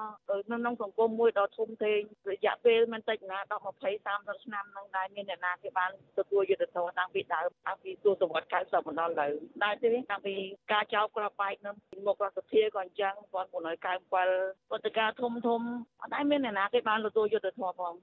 [0.52, 2.00] នៅក្នុងសង្គមមួយដ៏ធំធេង
[2.32, 9.32] រយៈពេលមិនតិចណា10 20 30ឆ្នាំនឹងដែរមានអ្នកណាគេបានទទួលយុត្តិធម៌តាំងពីដើមតាំងពីទសវត្ស90មកដល់ឥឡូវ
[9.64, 10.36] ដែរទេតាំងពី
[10.72, 11.72] ការចោលក្របបែកនៅ
[12.08, 15.62] មុខរដ្ឋសភាក៏អញ្ចឹង1997ព្រឹត្តិការណ៍ធំធំ
[16.02, 17.94] អត់ដែរមានអ្នកណាគេបានទទួលយុត្តិធម៌ផង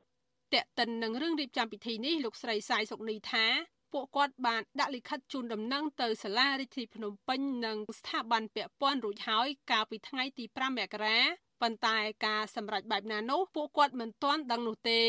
[0.55, 3.47] តេតិននឹងរឿងរៀបចំពិធីនេះលោកស្រីសាយសុកនីថា
[3.93, 11.19] ពួកគាត់បានដាក់លិខិតជូនដំណឹងទៅសាលារាជធានីភ្នំពេញនិងស្ថាប័នពាក់ព័ន្ធរួចហើយកាលពីថ្ងៃទី5មករា
[11.63, 15.03] ប៉ុន្តែការសម្រេចបែបណានោះពួកគាត់មិនទាន់ដឹងនោះទេ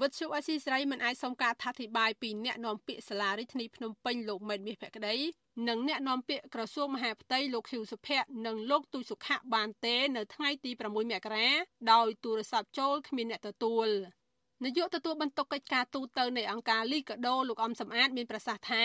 [0.00, 5.16] វិទ្យុអស៊ីសេរីមិនអាចសុំការអធិប្បាយពីអ្នកនាំពាក្យសាលារាជធានីភ្នំពេញលោកមេតមាសភក្តី
[5.68, 11.48] និងអ្នកនាំពាក្យក្រសួងមហាផ្ទៃលោកខៀវសុភ័ក្រនិងលោកទូចសុខៈបានទេ នៅថ្ងៃទី6មករា
[11.92, 13.88] ដោយទូរស័ព្ទចូលគ្មានអ្នកទទួល
[14.64, 18.82] នាយកទទួលបន្ទុកកិច្ចការទូតទៅនៃអង្គការលីកាដូលោកអំសំអាតមានប្រសាសន៍ថា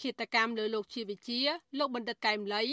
[0.00, 1.40] ឃាតកម្មលើលោកជាវិជា
[1.78, 2.64] លោកបណ្ឌិតកែមលី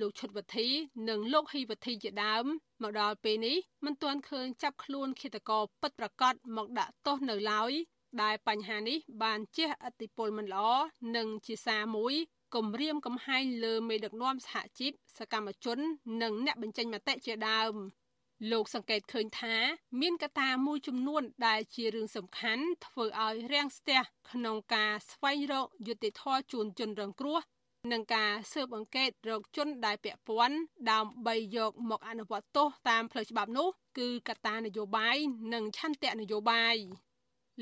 [0.00, 0.68] លោកឈុតវធី
[1.08, 2.44] និងលោកហ៊ីវធីជាដើម
[2.82, 7.72] មកដល់ពេលនេះមិនទាន់ឃើញចាប់ខ្លួនឃាតករពិតប្រាកដមកដាក់ទោសនៅឡើយ
[8.22, 10.68] ដែលបញ្ហានេះបានជះឥទ្ធិពលមិនល្អ
[11.16, 12.14] និងជាសារមួយ
[12.54, 15.78] គំរាមកំហែងលើមេដឹកនាំសហជីពសកម្មជន
[16.22, 17.74] និងអ្នកបញ្ចេញមតិជាដើម
[18.50, 19.54] លោកសង្កេតឃើញថា
[20.00, 24.00] មានកត្តាមួយចំនួន ដែលជារឿងសំខាន់ធ្វើឲ្យរាំងស្ទះ
[24.30, 27.38] ក្នុងការស្វែងរកយុត្តិធម៌ជូនជនរងគ្រោះ
[27.92, 30.56] និងការស៊ើបអង្កេតរកជនដែលពាក់ព័ន្ធ
[30.90, 35.16] ដើម្បីយកមកអនុវត្តទោសតាមផ្លូវច្បាប់នោះ គឺកត្តានយោបាយ
[35.54, 36.76] និងឆន្ទៈនយោបាយ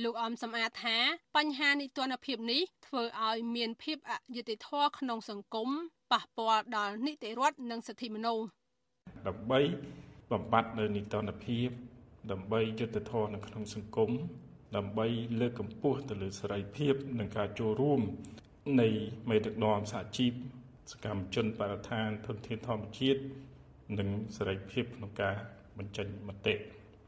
[0.02, 0.98] លោកអំសំអាតថា
[1.36, 5.68] បញ្ហានីតិរដ្ឋភាពនេះធ្វើឲ្យមានភាពអយុត្តិធម៌ក្នុងសង្គម
[6.12, 8.44] ប៉ះពាល់ដល់នីតិរដ្ឋនិងសិទ្ធិមនុស្ស
[9.26, 9.60] ដើម្បី
[10.32, 11.68] បំបត្តិនៅនីតិរដ្ឋភាព
[12.30, 14.10] ដើម្បីយុត្តិធម៌នៅក្នុងសង្គម
[14.76, 15.06] ដើម្បី
[15.40, 18.00] លើកកម្ពស់ទៅលើសេរីភាពនិងការចូលរួម
[18.80, 18.88] នៃ
[19.30, 20.32] មេដឹកនាំសហជីព
[20.92, 23.20] សកម្មជនបរិស្ថានធនធានធម្មជាតិ
[23.98, 25.36] និងសេរីភាពក្នុងការ
[25.78, 26.54] បញ្ចេញមតិ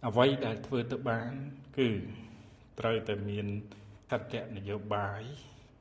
[0.07, 1.33] អ្វីដែលធ្វើទៅបាន
[1.79, 1.89] គឺ
[2.81, 3.47] ត្រូវតែមាន
[4.11, 5.23] ឆន្ទៈនយោបាយ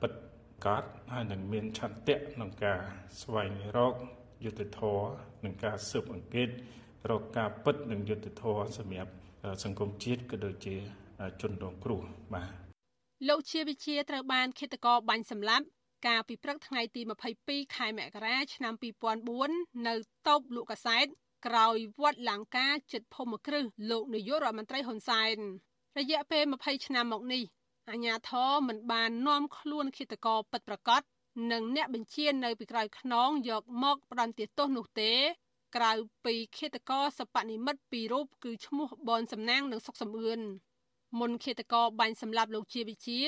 [0.00, 0.12] ពិត
[0.64, 2.80] កត់ហើយនឹងមានឆន្ទៈក្នុងការ
[3.20, 3.94] ស្វែងរក
[4.44, 5.10] យុត្តិធម៌
[5.44, 6.48] និងការស៊ើបអង្កេត
[7.10, 9.12] រកការពិតនិងយុត្តិធម៌សម្រាប់
[9.64, 10.76] សង្គមជាតិក៏ដូចជា
[11.40, 12.02] ជនរងគ្រោះ
[12.34, 12.52] បាទ
[13.28, 15.66] លោកជាវិជាត្រូវបានឃាតករបាញ់សម្លាប់
[16.06, 17.00] កាលពីព្រឹកថ្ងៃទី
[17.38, 18.74] 22ខែមករាឆ្នាំ
[19.30, 19.94] 2004នៅ
[20.28, 21.06] តូបលក់កាសែត
[21.46, 25.36] ក្រោយវត្តលង្កាចិត្តភូមិគ្រឹះលោកនាយករដ្ឋមន្ត្រីហ៊ុនសែន
[25.98, 27.42] រយៈពេល20ឆ្នាំមកនេះ
[27.90, 31.02] អាញាធរមិនបាននាំខ្លួនឃាតករពិតប្រាកដ
[31.52, 35.12] និងអ្នកបញ្ជានៅពីក្រោយខ្នងយកមកផ្ដន្ទាទោសនោះទេ
[35.76, 35.92] ក្រៅ
[36.24, 40.40] ពីឃាតករសពនិមិត្តពីររូបគឺឈ្មោះបនសំណាងនិងសុកសំអឿន
[41.20, 43.20] មុនឃាតករបាញ់សម្លាប់លោកជាវិជា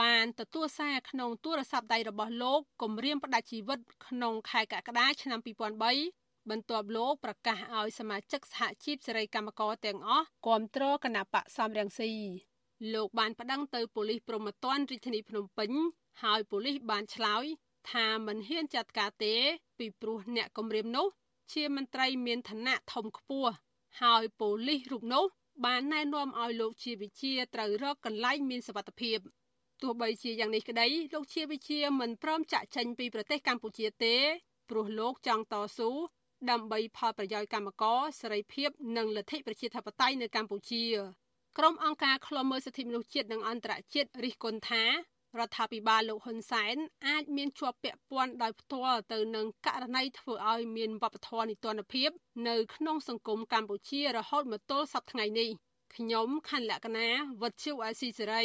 [0.00, 5.40] បានទទួលសារក្នុងទូរស័ព្ទដៃរបស់លោកគម្រាមផ្ដាច់ជីវិតក្នុងខែកក្កដាឆ្នាំ
[5.94, 12.12] 2003បន្ទាប់លោកប្រកាសឲ្យសមាជិកសហជីពសេរីកម្មករទាំងអស់គាំទ្រគណៈបកសំរងស៊ី
[12.94, 15.70] លោកបានប្តឹងទៅប៉ូលីសព្រហ្មទណ្ឌរាជធានីភ្នំពេញ
[16.22, 17.44] ហើយប៉ូលីសបានឆ្លើយ
[17.92, 19.34] ថាមិនហ៊ានចាត់ការទេ
[19.78, 21.06] ពីព្រោះអ្នកគម្រាមនោះ
[21.52, 23.52] ជាមន្ត្រីមានឋានៈធំខ្ពស់
[24.02, 25.24] ហើយប៉ូលីសរូបនោះ
[25.64, 29.18] បានណែនាំឲ្យលោកជាវិជាត្រូវរកកន្លែងមានសុវត្ថិភាព
[29.82, 34.16] ទោះបីជាយ៉ាងនេះក្តីលោកជាវិជាមិនព្រមចាក់ចេញពីប្រទេសកម្ពុជាទេ
[34.70, 35.90] ព្រោះលោកចង់តស៊ូ
[36.50, 40.84] ដើម្បីផលប្រយោជន៍កម្មករសេរីភាពនិងលទ្ធិប្រជាធិបតេយ្យនៅកម្ពុជា
[41.58, 44.84] ក្រុមអង្គការឃ្លាំមើលសិទ្ធិមនុស្សជាតិនិងអន្តរជាតិរិះគន់ថា
[45.40, 52.10] រដ្ឋាភិបាលលោកហ៊ុនសែនអាចមានជាប់ពាក់ព័ន្ធដោយផ្ទាល់ទៅនឹងករណីធ្វើឲ្យមានវប្បធម៌នីតិរដ្ឋភាព
[52.48, 55.48] នៅក្នុងសង្គមកម្ពុជារហូតមកទល់សប្តាហ៍ថ្ងៃនេះ
[55.94, 57.08] ខ្ញុំខណ្ឌលក្ខណា
[57.40, 58.44] វុទ្ធុអាស៊ីសេរី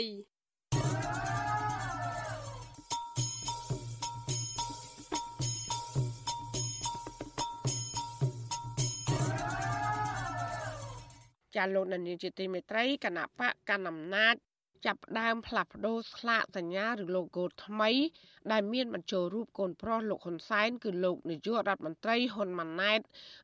[11.56, 14.36] ចាលោកនានីជាទីមេត្រីគណៈបកកណ្ដាលអំណាច
[14.86, 17.92] ចាប់ផ្ដើមផ្លាស់ប្ដូរស្លាកសញ្ញាឬ logo ថ្មី
[18.52, 23.02] ដែលមានបញ្ចូលរូបកូនប្រុសលោកហ៊ុនសែនគឺលោកនាយករដ្ឋមន្ត្រីហ៊ុនម៉ាណែត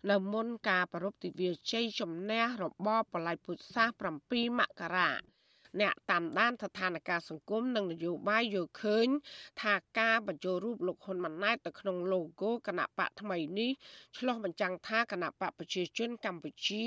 [0.09, 3.89] នៅមុនការប្រពៃទិវាជ័យជំនះរបបបល្ល័យពុទ្ធសាស
[4.25, 5.11] 7មករា
[5.81, 9.07] អ្នកតាមដានស្ថានភាពសង្គមនិងនយោបាយយល់ឃើញ
[9.61, 13.71] ថាការបញ្ចូលរូបលោកហ៊ុនម៉ាណែតទៅក្នុង logo គណៈបកថ្មីនេះ
[14.17, 16.85] ឆ្លុះបញ្ចាំងថាគណៈបកប្រជាជនកម្ពុជា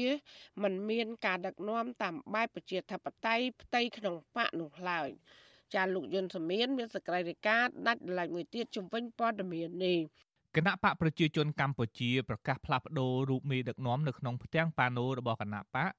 [0.63, 5.11] មិនមានការដឹកនាំតាមបែបប្រជាធិបតេយ្យផ្ទៃក្នុងបកនោះឡើយ
[5.75, 9.99] ចាលោកយុនសមៀនមានសក្តិការដាច់ដライមួយទៀតជំវិញព័ត៌មាននេះ
[10.57, 15.91] គណៈបកប្រជាជនកម្ពុជាប្រកាសផ្លាស់ប្ដូររូបមេដឹកនាំនៅក្នុងផ្ទាំងប៉ាណូរបស់គណៈបក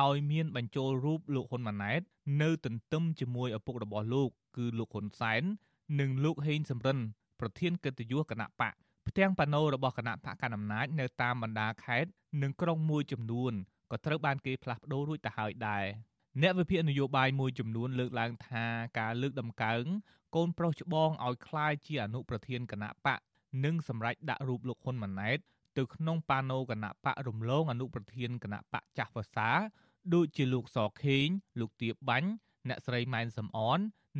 [0.00, 2.00] ដោយមានបញ្ចូលរូបលោកហ៊ុនម៉ាណែត
[2.42, 5.42] នៅទន្ទឹមជាមួយឪពុករបស់លោក គឺលោកហ៊ុនសែន
[6.00, 6.98] និងលោកហេងសំរិន
[7.40, 8.74] ប្រធានកិត្តិយសគណៈបក
[9.08, 12.10] ផ្ទាំងប៉ាណូរបស់គណៈបកកណ្ដាលអំណាចនៅតាមបណ្ដាខេត្ត
[12.42, 13.52] និងក្រុងមួយចំនួន
[13.90, 15.84] ក៏ត្រូវបានគេផ្លាស់ប្ដូររួចទៅហើយដែរ
[16.42, 18.64] អ្នកវិភាគនយោបាយមួយចំនួនលើកឡើងថា
[18.98, 19.84] ការលើកដំកើង
[20.36, 23.20] កូនប្រុសច្បងឲ្យคล้ายជាអនុប្រធានគណៈបក
[23.64, 25.38] និងសម្រេចដាក់រូបលោកហ៊ុនម៉ាណែត
[25.77, 29.49] ទៅក្នុងប៉ាណូគណៈបករំលងអនុប្រធានគណៈបកចាស់វសា
[30.13, 31.27] ដូចជាលោកសខេង
[31.59, 32.29] លោកទៀបបាញ់
[32.69, 33.79] អ្នកស្រីម៉ែនសំអន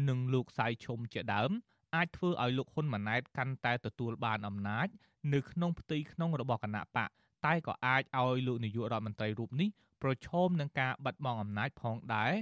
[0.10, 1.52] និងលោកសៃឈុំជាដើម
[1.96, 4.88] អាចធ្វើឲ្យលោកហ៊ុនម៉ាណែតកាន់តែទទួលបានអំណាច
[5.34, 7.10] នៅក្នុងផ្ទៃក្នុងរបស់គណៈបក
[7.46, 9.70] តែក៏អាចឲ្យលោកនាយករដ្ឋមន្ត្រីរូបនេះ
[10.04, 12.34] ប្រឈមនឹងការបាត់បង់អំណាចផងដែរ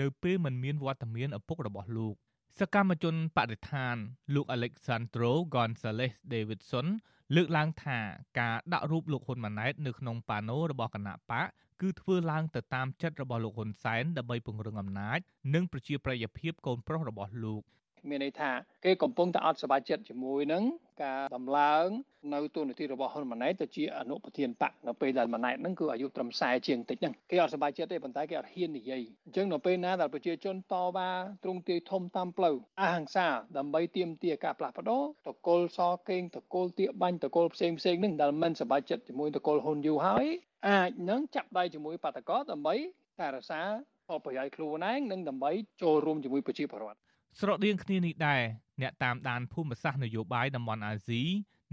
[0.00, 2.14] នៅពេលមិនមានវត្តមានឪពុករបស់លោក
[2.58, 3.96] សកម្មជនបដិឋាន
[4.34, 6.86] លោក Alexandro Gonzalez Davidson
[7.34, 7.98] លើកឡើងថា
[8.38, 11.46] ការដាក់រូបលោកហ៊ុនម៉ាណែតនៅក្នុងប៉ាណូរបស់គណៈបក
[11.80, 15.18] គឺធ្វើឡើងទៅតាមចិត្តរបស់លោកហ៊ុនសែនដើម្បីពង្រឹងអំណាច
[15.54, 17.62] និងប្រជាប្រិយភាពកូនប្រុសរបស់លោក
[18.08, 18.50] មានន័យថា
[18.84, 20.62] គេកំពុងតែអត់សប្បាយចិត្តជាមួយនឹង
[21.04, 21.86] ការដំឡើង
[22.34, 31.08] នៅទូនាទីរបស់ហ៊ុនម៉ាណែតទៅជាអនុប្រធានបកនៅពេលដែលម៉ាណែតហ្នឹងគឺអាយុត្រឹម40ជាងតិចហ្នឹងគេអត់សប្បាយចិត្តទេប៉ុន្តែគេអត់ហ៊ាននិយាយអញ្ចឹងនៅពេលណាដែលប្រជាជនតវ៉ា
[31.44, 40.26] ទ្រង់ទាយធំតាមផ្លូវអហិង្សាដើម្បីទាមទារការផ្លាស់ប្ដូរតកុលសកេងតកុលទៀបាញ់តកុលផ្សេងផ្សេងហ្នឹងដែលមិនសប្បាយចិត្តជាមួយតកុលហ៊ុនយូរហើយ
[40.68, 42.74] អាចនឹងចាប់ដៃជាមួយបាតកោដើម្បី
[43.20, 43.60] ការរក្សា
[44.08, 45.50] ផលប្រយោជន៍ខ្លួនឯងនិងដើម្បី
[45.82, 47.00] ចូលរួមជាមួយប្រជាពលរដ្ឋ
[47.38, 48.42] ស្រដៀងគ្នានេះដែរ
[48.82, 51.22] អ្នកតាមដានភូមិសាស្ត្រនយោបាយតំបន់អាស៊ី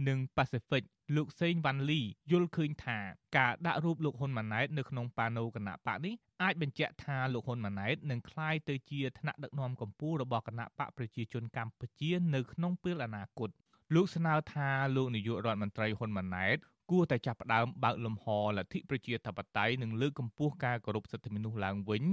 [0.08, 0.84] និងប៉ាស៊ីហ្វិក
[1.16, 3.00] លោកសេងវ៉ាន់លីយល់ឃើញថា
[3.38, 13.50] ការដាក់រូបលោកហ៊ុនម៉ាណែតនៅក្នុងប៉ាណូគណៈបកនេះអាចបញ្ជាក់ថាលោកហ៊ុនម៉ាណែតនឹងក្លាយទៅជាថ្នាក់ដឹកនាំកម្ពុជារបស់គណៈបកប្រជាជនកម្ពុជានៅក្នុងពេលអនាគត
[13.96, 16.58] លោកស្នើថាលោកនាយករដ្ឋមន្ត្រីហ៊ុនម៉ាណែត
[16.92, 18.26] គួរតែចាប់ផ្ដើមបើកលំហ
[18.58, 22.04] លទ្ធិប្រជាធិបតេយ្យនិងលើកកម្ពស់ការគោរពសិទ្ធិមនុស្សឡើងវិញ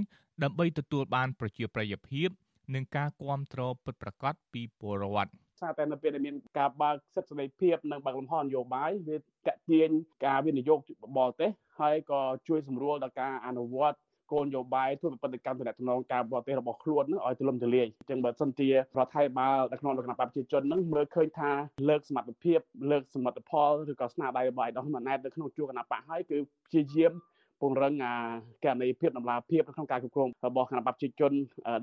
[0.43, 2.29] ដើម្បីទទួលបានប្រជាប្រិយភាព
[2.75, 9.89] និងការគ្រប់គ្រងពិតប្រាកដពីពលរដ្ឋថាតែនៅពេលដែលមានការបើកសិទ្ធិសេរីភាពនិងបើកលំហនយោបាយវាតេទៀង
[10.27, 10.79] ការវិនិយោគ
[11.19, 11.51] បរទេស
[11.81, 13.99] ហើយក៏ជួយសម្រួលដល់ការអនុវត្ត
[14.33, 18.75] គោលនយោបាយធ្វើប្រតិកម្មតំណងការបរទេសរបស់ខ្លួននឹងឲ្យទូលំទូលាយអញ្ចឹងបើសិនជារ
[19.05, 21.51] ដ្ឋាភិបាលនៅក្នុងគណៈបព្វជិជននឹងមើលឃើញថា
[21.89, 22.59] លើកសមត្ថភាព
[22.91, 27.13] លើកសមិទ្ធផលឬក៏ស្នាដៃរបស់ឯកឧត្តមម៉ាណែតនៅក្នុងជួរគណៈបកហើយគឺព្យាយាម
[27.65, 28.15] ពង្រឹងអា
[28.65, 31.33] ករណីភាពដំណាភាពក្នុងការគ្រប់គ្រងរបស់គណៈបព្វជិជន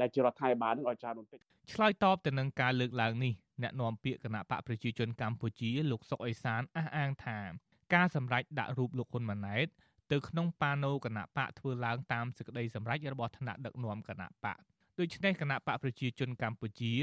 [0.01, 1.39] ដែលជារដ្ឋាភិបាលនឹងឲ្យច្រើនបន្តិច
[1.73, 7.37] ឆ្លើយតបទៅនឹងការលើកឡើងនេះអ្នកនាំពាក្យគណៈបកប្រជាជនកម្ពុជាលោកសុកអេសានអះអាងថា
[7.93, 9.67] ការសម្រេចដាក់រូបលោកហ៊ុនម៉ាណែត
[10.11, 14.57] ទៅក្នុងប៉ាណូគណៈបកធ្វើឡើងតាមសេចក្តីសម្រេចរបស់ថ្នាក់ដឹកនាំគណៈបក
[14.99, 16.93] ដូច្នេះគណៈបកប្រជាជនកម្ពុជា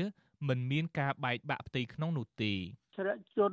[0.46, 2.52] មិនមានការបែកបាក់ផ្ទៃក្នុងនោះទេ
[2.96, 3.52] ចរជន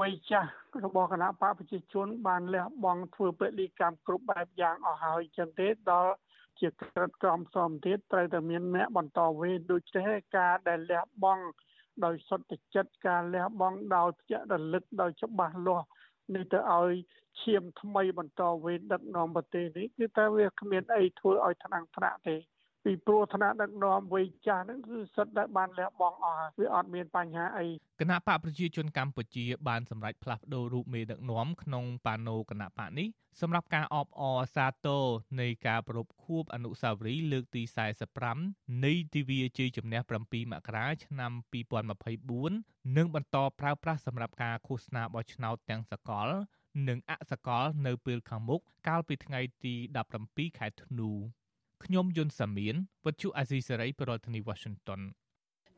[0.00, 0.50] វ័យចាស់
[0.84, 6.12] របស់គណៈបកប្រជាជន បានលះបង់ធ្វើពលិកម្មគ្រប់បែបយ៉ាងអស់ហើយចឹងទេដល់
[6.60, 11.44] ជាក្រិតក្រមសមទៀតត្រូវតែមានអ្នកបន្តវេនដូច្នេះការដែលលះបង់
[12.04, 15.86] ដោយសុទ្ធចិត្តការលះបង់ដោយភ្ជាប់រលឹកដោយច្បាស់លាស់
[16.34, 16.92] នេះទៅឲ្យ
[17.42, 22.36] ឈាមថ្មីបន្តវេនដឹកនាំប្រទេសនេះគឺតែវាគ្មានអីធ្វើឲ្យថ្នាំងថ្នាក់ទេ
[22.84, 27.66] ពីព្រោះឋានៈដឹកនាំវ័យចាស់ហ្នឹងគឺសិតតែបានលះបង់អស់វាអត់មានបញ្ហាអី
[28.00, 33.08] គណៈបកប្រជាជនកម្ពុជាបានសម្រេចផ្លាស់ប្ដូររូបមេដឹកនាំក្នុងប៉ាណូគណៈបកនេះ
[33.40, 35.04] សម្រាប់ការអបអរសាទរ
[35.40, 37.62] នៃការប្រពខួបអនុស្សាវរីយ៍លើកទី
[38.24, 41.32] 45នៃទិវាជ័យជំនះ7មករាឆ្នាំ
[42.14, 46.28] 2024និងបន្តប្រើប្រាស់សម្រាប់ការឃោសនាបោះឆ្នោតទាំងសកល
[46.88, 49.74] និងអសកលនៅពេលខាងមុខកាលពីថ្ងៃទី
[50.16, 51.10] 17ខែធ្នូ
[51.84, 52.74] ខ្ញុំយុនសាមៀន
[53.06, 55.00] វិទ្យុអាស៊ីសេរីប្រធានាធិបតី Washington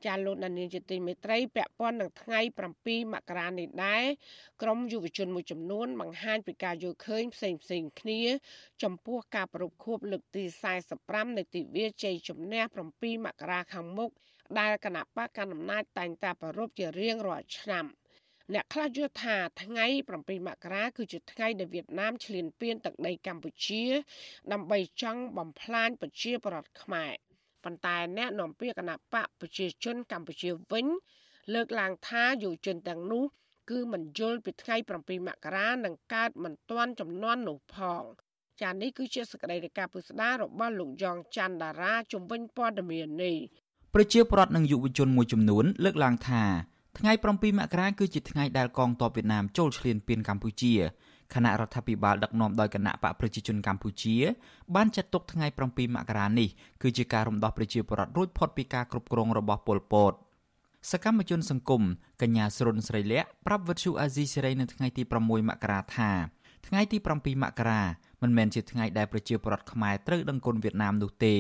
[0.05, 2.41] ចាលោកដានីជាទីមេត្រីពាក់ព័ន្ធនឹងថ្ងៃ
[2.77, 4.05] 7មករានេះដែរ
[4.63, 8.21] ក្រមយុវជនមួយចំនួនបង្ហាញពីការយល់ឃើញផ្សេងផ្សេងគ្នា
[8.83, 10.45] ចំពោះការប្រពខួបលើកទី
[10.91, 12.63] 45នៃទិវាជ័យជំនះ
[12.95, 14.11] 7មករាខាងមុខ
[14.59, 17.87] ដែលគណៈបកកណ្ដាលអំណាចតែងតែប្រារព្ធជារៀងរាល់ឆ្នាំ
[18.55, 23.85] អ្នកខ្លះយល់ថាថ្ងៃ7មករាគឺជាថ្ងៃដែលវៀតណាមឈ្លានពានទឹកដីកម្ពុជា
[24.53, 27.13] ដើម្បីចង់បំផ្លាញប្រជាប្រដ្ឋខ្មែរ
[27.65, 30.87] ប៉ុន្តែអ្នកនាំពាក្យគណៈបកប្រជាជនកម្ពុជាវិញ
[31.55, 33.25] លើកឡើងថាយុវជនទាំងនោះ
[33.71, 38.03] គឺមិនយល់ពីថ្ងៃ7មករានឹងកើតមិនទាន់ចំនួននោះផង
[38.63, 43.37] ចានេះគឺជាសកម្មភាពពុស្ដារបស់លោកយ៉ងច័ន្ទដារាជំវិញព័ត៌មាននេះ
[43.95, 46.45] ប្រជាពលរដ្ឋនិងយុវជនមួយចំនួនលើកឡើងថា
[46.99, 50.75] ថ្ងៃ7មករាគឺជាថ្ងៃដែលកងទ័ពវៀតណាមចូលឈ្លានពានកម្ពុជា
[51.35, 54.17] គណៈរដ្ឋាភិបាលដឹកនាំដោយគណៈបកប្រជាជនកម្ពុជា
[54.75, 56.49] បានចាត់ទុកថ្ងៃ7មករានេះ
[56.83, 60.13] គឺជាការរំដោះប្រជាពលរដ្ឋរួចផុតពីការគ្រប់គ្រងរបស់ប៉ុលពត
[60.91, 61.83] សកម្មជនសង្គម
[62.23, 66.11] កញ្ញាស្រុនស្រីលក្ខប្រាប់វិទ្យុអាស៊ីសេរីនៅថ្ងៃទី6មករាថា
[66.67, 67.83] ថ្ងៃទី7មករា
[68.23, 71.37] មិនមែនជាថ្ងៃដែលប្រជាពលរដ្ឋខ្មែរត្រូវដឹងគុណវៀតណាមនោះទេ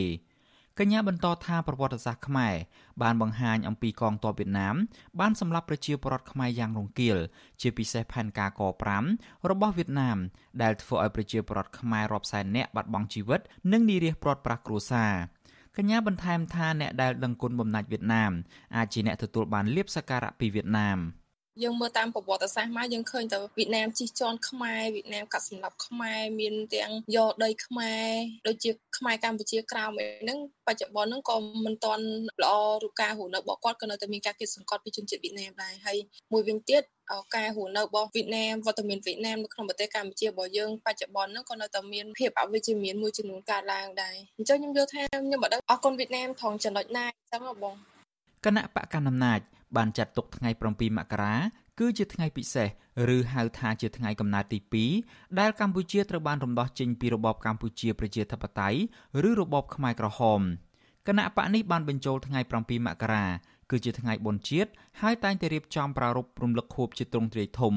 [0.83, 2.55] កញ្ញាបន្តថាប្រវត្តិសាស្ត្រខ្មែរ
[3.03, 4.75] បានបង្ហាញអំពីកងទ័ពវៀតណាម
[5.21, 7.19] បានសម្លាប់ប្រជាពលរដ្ឋខ្មែរយ៉ាងរង្គាល
[7.61, 8.63] ជាពិសេសផែនការក
[9.07, 10.19] 5របស់វៀតណាម
[10.63, 13.41] ដែលធ្វើឲ្យប្រជាពលរដ្ឋខ្មែររាប់សែននាក់បាត់បង់ជីវិត
[13.73, 15.13] និងនិរាសព្រាត់ប្រាសគ្រួសារ
[15.77, 18.33] កញ្ញាបន្ថែមថាអ្នកដែលដឹងគុណបំណាច់វៀតណាម
[18.77, 20.99] អាចជាអ្នកទទួលបានលៀបសក្ការៈពីវៀតណាម។
[21.63, 28.09] យើងមើលតាមប្រវត្តិសាស្ត្រមកយើងឃើញតែវៀតណាមជិះជាន់ខ្មែរវៀតណាមកាត់សម្លាប់ខ្មែរមានទាំងយកដីខ្មែរ
[28.47, 32.05] ដូចជាខ្មែរកម្ពុជាក្រោមអីហ្នឹងបច្ចុប្បន្នហ្នឹងក៏មិនទាន់
[32.43, 35.99] ល្អរូបការរស់នៅរបស់គាត់ក៏នៅតែមានការគិតសង្កត់ពីជនជាតិវៀតណាមដែរហើយ
[36.33, 36.83] មួយវិញទៀត
[37.37, 47.75] ការរស់នៅរបស់វៀតណាមវត្តមានវៀតណាមនៅក្នុងប្រទេសកម្ពុជារបស់យើងបច្ចុប្បន្នហ្នឹងក៏នៅតែមានភាពអវិជ្ជមានមួយចំនួនកើតឡើងដែរអញ្ចឹងខ្ញុំយល់ថាខ្ញុំមិនដឹងអរគុណវៀតណាមថងចំណុចណាអញ្ចឹងបង
[48.45, 49.41] គណៈបកកណ្ដាលអំណាច
[49.77, 51.35] បានចាត់ទុកថ្ងៃ7មករា
[51.81, 52.69] គឺជាថ្ងៃពិសេស
[53.17, 54.59] ឬហៅថាជាថ្ងៃកំណើតទី
[54.99, 58.79] 2ដែលកម្ពុជាត្រូវបានរំដោះចេញពីរបបកម្ពុជាប្រជាធិបតេយ្យ
[59.29, 60.41] ឬរបបខ្មែរក្រហម
[61.09, 63.27] គណៈបកនេះបានបញ្ចូលថ្ងៃ7មករា
[63.71, 67.75] គឺជាថ្ងៃបុណ្យជាតិហើយតែងតែរៀបចំប្រារព្ធរំលឹកខួបជាទ្រង់ទ្រាយធំ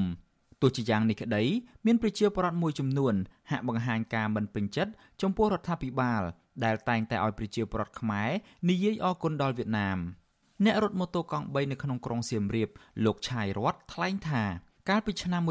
[0.62, 1.44] ទោះជាយ៉ាងនេះក្តី
[1.86, 3.14] មានប្រជាពលរដ្ឋមួយចំនួន
[3.52, 6.22] ហាក់បង្ហាញការមិនពេញចិត្តចំពោះរដ្ឋាភិបាល
[6.64, 8.30] ដែលតែងតែឲ្យប្រជាពលរដ្ឋខ្មែរ
[8.70, 10.00] និយាយអគុណដល់វៀតណាម។
[10.66, 12.70] អ្នករត់ម៉ូតូកង់3នៅក្នុងក្រុងសៀមរាប
[13.06, 14.44] លោកឆាយរតថ្លែងថា
[14.90, 15.42] កាលពីឆ្នាំ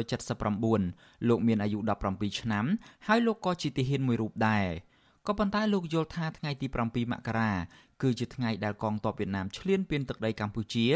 [0.00, 1.78] 1979លោកមានអាយុ
[2.10, 2.64] 17ឆ្នាំ
[3.06, 4.66] ហើយលោកក៏ជាទាហានមួយរូបដែរ
[5.26, 7.52] ក៏ប៉ុន្តែលោកយល់ថាថ្ងៃទី7មករា
[8.02, 10.86] គឺជាថ្ងៃដែលកងទ័ពវៀតណាមឈ្លានពានទឹកដីកម្ពុជា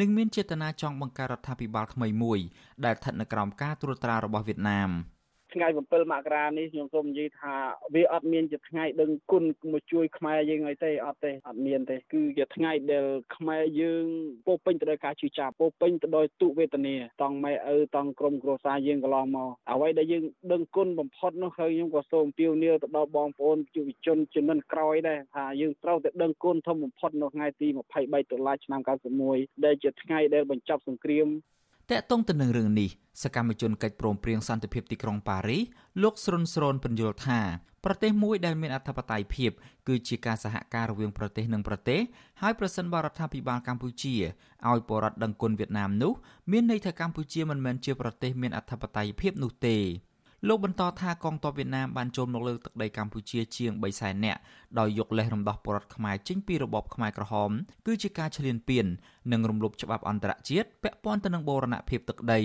[0.00, 2.38] និងមានចេតនាចង់បង្កើតរដ្ឋាភិបាលថ្មីមួយ
[2.84, 4.90] ដែលស្ថិតនៅក្រោមការត្រួតត្រារបស់វៀតណាម។
[5.54, 7.54] ថ្ងៃ7មករានេះខ្ញុំសូមនិយាយថា
[7.94, 13.06] វាអត់មានជាថ្ងៃដឹងគុណមកជួយខ្មែរយើងអីទេអត់ទេអត់មានទេគឺជាថ្ងៃដែល
[13.36, 14.04] ខ្មែរយើង
[14.46, 27.68] ពោពេញទៅដោយការជឿចាប់ពោពេញទៅដោយទុវេទនាតង់ម៉ែឪតង់ក្រុមគ្រួសារយើងកន្លងមកអ្វីដែលយើងដឹងគុណបំផុតនោះហើយខ្ញុំក៏សូមអំពាវនាវទៅដល់បងប្អូនយុវជនជំនាន់ក្រោយដែរថាយើងត្រូវតែដឹងគុណធំបំផុតនៅថ្ងៃទី
[28.00, 28.80] 23តុលាឆ្នាំ
[29.22, 31.28] 91ដែលជាថ្ងៃដែលបញ្ចប់សង្គ្រាម
[31.92, 32.90] តកតងទៅនឹងរឿងនេះ
[33.22, 35.62] សកម្មជនកិច្ចព្រមព្រៀងសន្តិភាពទីក្រុងប៉ារីស
[36.02, 37.40] លោកស្រុនស្រូនពន្យល់ថា
[37.84, 39.50] ប្រទេសមួយដែលមានអធិបតេយ្យភាព
[39.88, 42.00] គឺជាការសហការរវាងប្រទេសនិងប្រទេស
[42.40, 44.14] ហើយប្រសិនបរដ្ឋាភិបាលកម្ពុជា
[44.70, 46.12] ឲ្យបរដ្ឋដឹងគុណវៀតណាមនោះ
[46.50, 49.76] មានន័យថាកម្ពុជាមិនមែនជាប្រទេសមានអធិបតេយ្យភាពនោះទេ
[50.46, 54.40] លោកបន្តថាកងទ័ពវៀតណាមបានចូលមកលើទឹកដីកម្ពុជាជាង3សែននាក់
[54.78, 57.50] ដោយយកលេសរំដោះពលរដ្ឋខ្មែរចេញពីរបបខ្មែរក្រហម
[57.86, 58.86] គឺជាការឈ្លានពាន
[59.32, 62.40] និងរំលោភច្បាប់អន្តរជាតិពាក់ព័ន្ធទៅនឹងបូរណភាពទឹកដី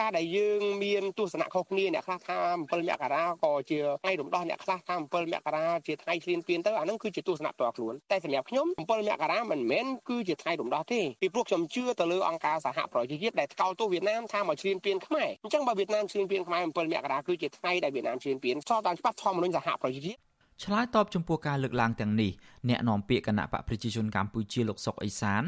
[0.00, 20.18] ការដែលយើងមានទស្សនៈខុសគ្នាអ្នកខ្លះថា7មករាក៏ជាថ្ងៃរំដោះអ្នកខ្លះថា7មករាជាថ្ងៃឈ្លានពានទៅអាហ្នឹងគឺជាទស្សនៈផ្ទាល់ខ្លួនតែសម្រាប់ខ្ញុំ7មករាមិនមែនគឺជាថ្ងៃរំដោះទេពីព្រោះខ្ញុំជឿទៅលើអង្គការសហប្រជាជាតិដែលថ្កោលទោសវៀតណាមថាមកឈ្លានពានខ្មែរអញ្ចឹងបើវៀតណាមឈ្លានពានខ្មែរ7មករាគឺជាថ្ងៃដែលវៀតណាមឈ្លានពានស្របតាមច្បាប់ធម្មនុញ្ញសហប្រជាជាតិ
[20.64, 22.30] ឆ្លើយតបចំពោះការលើកឡើងទាំងនេះ
[22.68, 25.42] អ្នកនាំពាក្យគណៈបកប្រជាជនកម្ពុជាលោកសុកអេសាន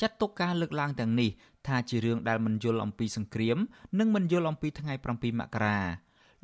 [0.00, 1.30] ចាត់ទុកការលើកឡើងទាំងនេះ
[1.68, 3.58] ថាជារឿងដែលមិនយល់អំពីសង្គ្រាម
[3.98, 5.78] និងមិនយល់អំពីថ្ងៃ7មករា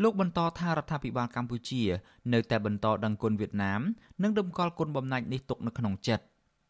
[0.02, 1.82] លោកបន្តថារដ្ឋាភិបាលកម្ពុជា
[2.32, 3.80] នៅតែបន្តដឹងគុណវៀតណាម
[4.22, 6.24] និងរំកល់គុណបំណាច់នេះទុកនៅក្នុងចិត្ត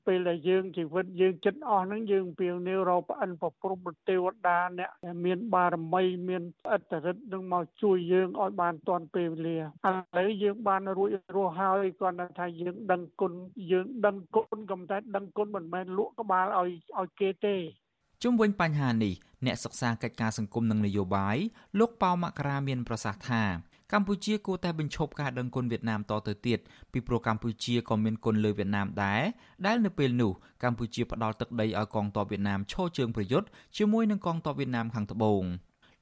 [0.06, 6.42] ពេលដែលយើងជីវិតយើងចិត្តអស់ហ្នឹងយើងពៀវនាវរកប្អិនប្រព្រំប្រទេវតាអ្នកដែលមានបារមីមាន
[6.72, 9.62] អត្តរិទ្ធនឹងមកជួយយើងឲ្យបានទាន់ពេលវេលាឥ
[10.18, 13.32] ឡូវយើងបានរួចរស់ហើយគាត់ថាយើងដឹងគុណ
[13.70, 17.57] យើងដឹងគុណកំតែដឹងគុណមិនមែនលក់ក្បាលឲ្យឲ្យគេទេ
[18.22, 19.14] ជុំវិញបញ្ហានេះ
[19.46, 21.36] អ្នកសិក្សាកិច្ចការសង្គមនិងនយោបាយ
[21.78, 23.42] លោកប៉ៅមករាមានប្រសាសន៍ថា
[23.92, 26.58] កម្ពុជាគួរតែបញ្ឈប់ការដឹងគុណវៀតណាមតទៅទៀត
[26.92, 29.22] ពីព្រោះកម្ពុជាក៏មានគុណលើវៀតណាមដែរ
[29.66, 30.32] ដែលនៅពេលនោះ
[30.64, 35.44] កម្ពុជាផ្ដល់ទឹកដីឲ្យកងទ័ពវៀតណាមឈរជើងប្រយុទ្ធជាមួយនឹងកងទ័ពវៀតណាមខាងត្បូង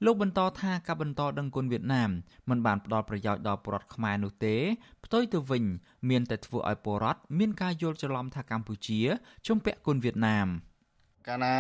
[0.04, 2.10] លោកបន្តថាការបន្តដឹងគុណវៀតណាម
[2.48, 4.56] មិនបានផ្ដល់ប្រយោជន៍ដល់ពលរដ្ឋខ្មែរនោះទេ
[5.04, 5.64] ផ្ទុយទៅវិញ
[6.08, 9.00] មានតែធ្វើឲ្យពលរដ្ឋមានការយល់ច្រឡំថាកម្ពុជា
[9.46, 10.48] ជំពាក់គុណវៀតណាម។
[11.29, 11.57] កាលណា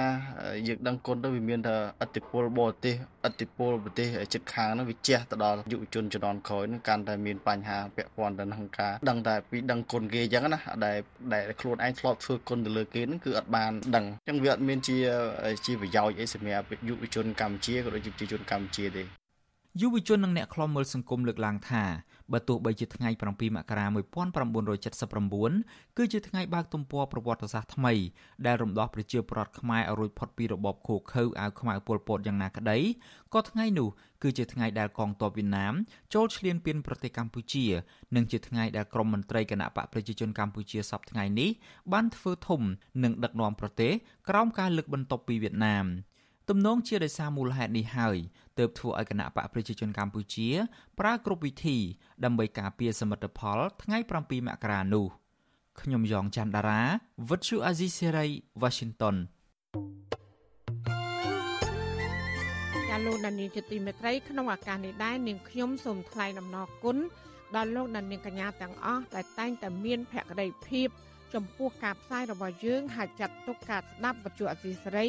[0.68, 2.94] យើងដឹងគុណទៅវាមានថាអតិពលបរទេស
[3.24, 10.96] អតិពលប្រទេសជិតខាងនោះវាជះទៅដល់យុវជនជំនាន់ក្រោយនោះកាន់តែមានបញ្ហាពាក់ព័ន្ធទៅនឹងការដឹងតែពីដឹងគុណគេអញ្ចឹងណាដែល
[11.32, 14.96] ដែលខ្លួនឯងធ្លាប់ធ្វើគុណទៅលើគេហ្នឹងគឺអត់បានដឹងអញ្ចឹងវាអត់មានជា
[15.66, 19.02] ជាប្រយោជន៍អីសម្រាប់យុវជនកម្ពុជាក៏ដូចជាប្រជាជនកម្ពុជាទេ
[19.80, 21.82] យុវជននិងអ្នកខ្លំមើលសង្គមលើកឡើងថា
[22.32, 23.22] បើទោះបីជាថ្ងៃ7
[23.56, 27.92] មករា1979គឺជាថ្ងៃបើកទំព័រប្រវត្តិសាស្ត្រថ្មី
[28.46, 32.78] ដែលរំដោះប្រជាពលរដ្ឋខ្មែរឲ្យរួចផុតពីរបបឃោឃៅអាវខ្មៅប៉ុលពតយ៉ាងណាក្តី
[33.34, 33.88] ក៏ថ្ងៃនោះ
[34.22, 35.74] គឺជាថ្ងៃដែលកងទ័ពវៀតណាម
[36.14, 37.64] ចូលឈ្លានពានប្រទេសកម្ពុជា
[38.14, 41.50] និងជាថ្ងៃដែលក្រុមមន្ត្រីគណៈបកប្រជាជនកម្ពុជាសពថ្ងៃនេះ
[41.92, 42.60] បានធ្វើធំ
[43.04, 43.92] និងដឹកនាំប្រទេស
[44.28, 45.86] ក្រោមការលើកបន្ទប់ពីវៀតណាម
[46.48, 48.16] ទំនងជាដោយសារមូលហេតុនេះហើយ
[48.58, 50.48] ទើបធ្វើឲ្យគណៈបកប្រជាជនកម្ពុជា
[50.98, 51.76] ប្រើគ្រប់វិធី
[52.24, 55.06] ដើម្បីការពារសមិទ្ធផល ថ្ងៃ7មករានោះ
[55.80, 56.82] ខ្ញុំយ៉ងច័ន្ទដារា
[57.28, 58.26] វិទ្យុអាស៊ីសេរី
[58.62, 59.16] Washington
[62.98, 66.96] ាលោកដានៀងជាទីមេត្រីក្នុងឱកាសនេះដែរនាងខ្ញុំសូមថ្លែងអំណរគុណ
[67.56, 70.88] ដល់លោកដានៀងកញ្ញាទាំងអស់ដែលតែងតែមានភក្ដីភាព
[71.34, 75.08] ចំពោះការផ្សាយរបស់យើងហើយចាត់ទុកការស្ដាប់វិទ្យុអាស៊ីសេរី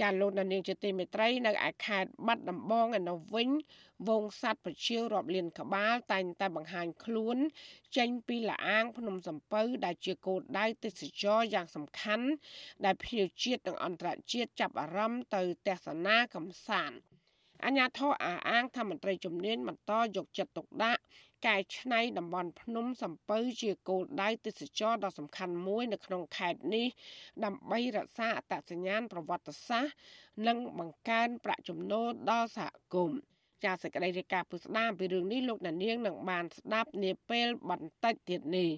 [0.00, 3.50] ចាលោកនាងជាទីមេត្រីនៅឯខេត្តបាត់ដំបងឯនោះវិញ
[4.08, 7.36] វងសัตว์ប្រជៀវរាប់លានក្បាលតែងតែបង្ហាញខ្លួន
[7.96, 12.26] ចេញពីលាអាង ភ្នំសំពៅ ដែលជាគោលដៅទេសចរយ៉ាងសំខាន់
[12.84, 16.98] ដែលភ្ញៀវជាតិនិងអន្តរជាតិចាប់អារម្មណ៍ទៅទស្សនាកំសាន្ត
[17.64, 21.02] អញ្ញាធរអាអាងថាមន្ត្រីជំនាញបន្តយកចិត្តទុកដាក់
[21.46, 26.86] កែច្នៃតំបន់ភ្នំសំពៅជាគោលដៅទេសចរដ៏សំខាន់មួយនៅក្នុងខេត្តនេះ
[27.44, 29.94] ដើម្បីរក្សាអត្តសញ្ញាណប្រវត្តិសាស្ត្រ
[30.46, 33.18] និងបង្កើនប្រាក់ចំណូលដល់សហគមន៍
[33.64, 35.76] ចាសសេចក្តីរាយការណ៍ពុស្ដាពីរឿងនេះលោកនាង
[36.06, 38.70] នឹងបានស្ដាប់នាពេលបន្តិចទៀតនេះ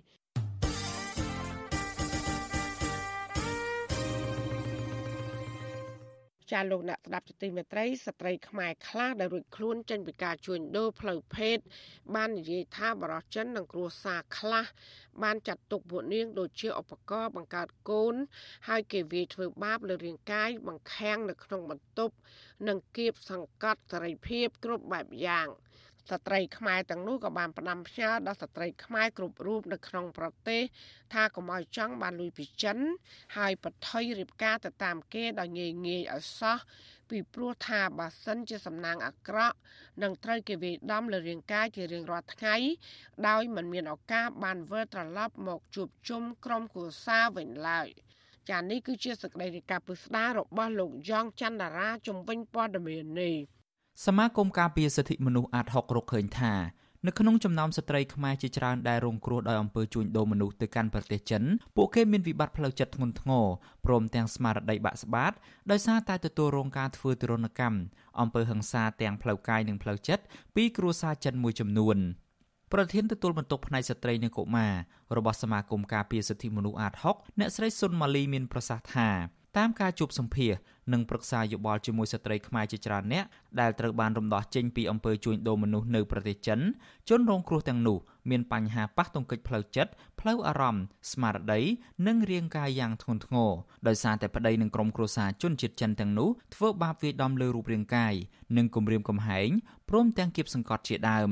[6.52, 11.58] ចាលោកអ្នកស្ដាប់ទទីមេត្រីស្ត្រីខ្មែរខ្លះដែលរួចខ្លួនចេញពីការជួញដូរផ្លូវភេទ
[12.14, 14.66] បាននិយាយថាបរិចិននិងគ្រួសារខ្លះ
[15.22, 18.14] បានចាត់ទុកពួកនាងដូចជាឧបករណ៍បង្កើតកូន
[18.68, 22.14] ហើយគេវាយធ្វើបាបលើរាងកាយបង្ខាំងនៅក្នុងបន្ទប់
[22.68, 25.48] និងគៀបសង្កត់សេរីភាពគ្រប់បែបយ៉ាង។
[26.10, 30.62] ស្ត្រីខ្មែរទាំងនោះក៏បានផ្ដាំផ្ញើដល់ស្ត្រីខ្មែរគ្រប់រូបនៅក្នុងប្រទេស
[31.12, 32.78] ថាកុំឲ្យចង់បានលុយពីចិន
[33.36, 36.58] ហើយបថុយរៀបការទៅតាមគេដោយងាយងាយឲ្យសោះ
[37.10, 39.56] ពីព្រោះថាបើសិនជាសំណាងអាក្រក់
[40.02, 42.56] នឹងត្រូវគេវាយដំលើរាងកាយជារៀងរាល់ថ្ងៃ
[43.28, 47.88] ដោយមិនមានឱកាសបានវិលត្រឡប់មកជួបជុំក្រុមគ្រួសារវិញឡើយ
[48.50, 53.36] ចានេះគឺជាសក្តីរាយការណ៍ពិស្ដាររបស់លោកយ៉ងច័ន្ទតារាជំវិញព័ត៌មាននេះ
[54.06, 56.54] សមាគមការពារសិទ្ធិមនុស្សអាត60រកឃើញថា
[57.06, 61.42] នៅក្នុងចំណោមស្ត្រីខ្មែរជាច្រើនដែលរងគ្រោះដោយអំពើជួញដូរមនុស្សទៅកាន់ប្រទេសចិន
[61.76, 63.46] ពួកគេមានវិបត្តិផ្លូវចិត្តធ្ងន់ធ្ងរ
[63.86, 65.32] ព្រមទាំងស្មារតីបាក់ស្បាត
[65.70, 67.78] ដោយសារតែទទួលរងការធ្វើទរណកម្ម
[68.20, 70.24] អំពើហិង្សាទាំងផ្លូវកាយនិងផ្លូវចិត្ត
[70.56, 71.98] ពីគ្រួសារចិនមួយចំនួន
[72.72, 74.74] ប្រធានទទួលបន្ទុកផ្នែកស្ត្រីនិងកុមារ
[75.16, 79.10] របស់សមាគមការពារសិទ្ធិមនុស្សអាត60អ្នកស្រីសុនម៉ាលីមានប្រសាសន៍ថា
[79.58, 80.52] តាមការជួបសម្ភាស
[80.92, 83.24] និងប្រឹក្សាយោបល់ជាមួយស្ត្រីខ្មែរជាច្រើនអ្នក
[83.60, 86.60] ដែលត្រូវបានរំដោះចេញពីអំពើជួញដូរមនុស្សនៅប្រទេសចិន
[87.08, 87.98] ជនរងគ្រោះទាំងនោះ
[88.30, 91.60] មានបញ្ហាប៉ះទង្គិចផ្លូវចិត្តផ្លូវអារម្មណ៍ស្មារតី
[92.06, 93.50] និងរាងកាយយ៉ាងធ្ងន់ធ្ងរ
[93.88, 98.14] ដោយសារតែប្តីនិងក្រុមគ្រួសារជនជាតិចិនទាំងនោះធ្វើបាបវាយដំលើរូបរាងកាយ
[98.56, 99.48] និងគំរាមកំហែង
[99.88, 101.30] ព្រមទាំងគៀបសង្កត់ជាដើម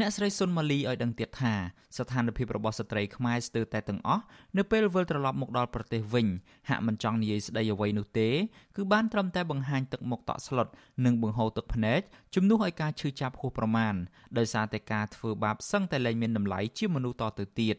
[0.00, 1.54] អ្នកស្រីសុនម៉ាលីឲ្យដឹងទៀតថា
[1.96, 4.22] ស្ថានភាពរបស់ស្ត្រីខ្មែរស្ទើរតែទាំងអស់
[4.56, 6.26] នៅពេលវិលត្រឡប់មកដល់ប្រទេសវិញ
[6.68, 8.28] ហាក់មិនចង់និយាយស្ដីអ្វីនោះទេ
[8.76, 10.68] គឺបានត្រឹមតែបង្ហាញទឹកមុខតក់ស្លុត
[11.04, 12.00] និងបង្ហូរទឹកភ្នែក
[12.34, 13.94] ជំនួសឲ្យការឈឺចាប់ហួសប្រមាណ
[14.38, 17.76] ដោយសារតែការធ្វើបាបសឹងតែលែងមានតម្លៃជាមនុស្សតទៅទៀត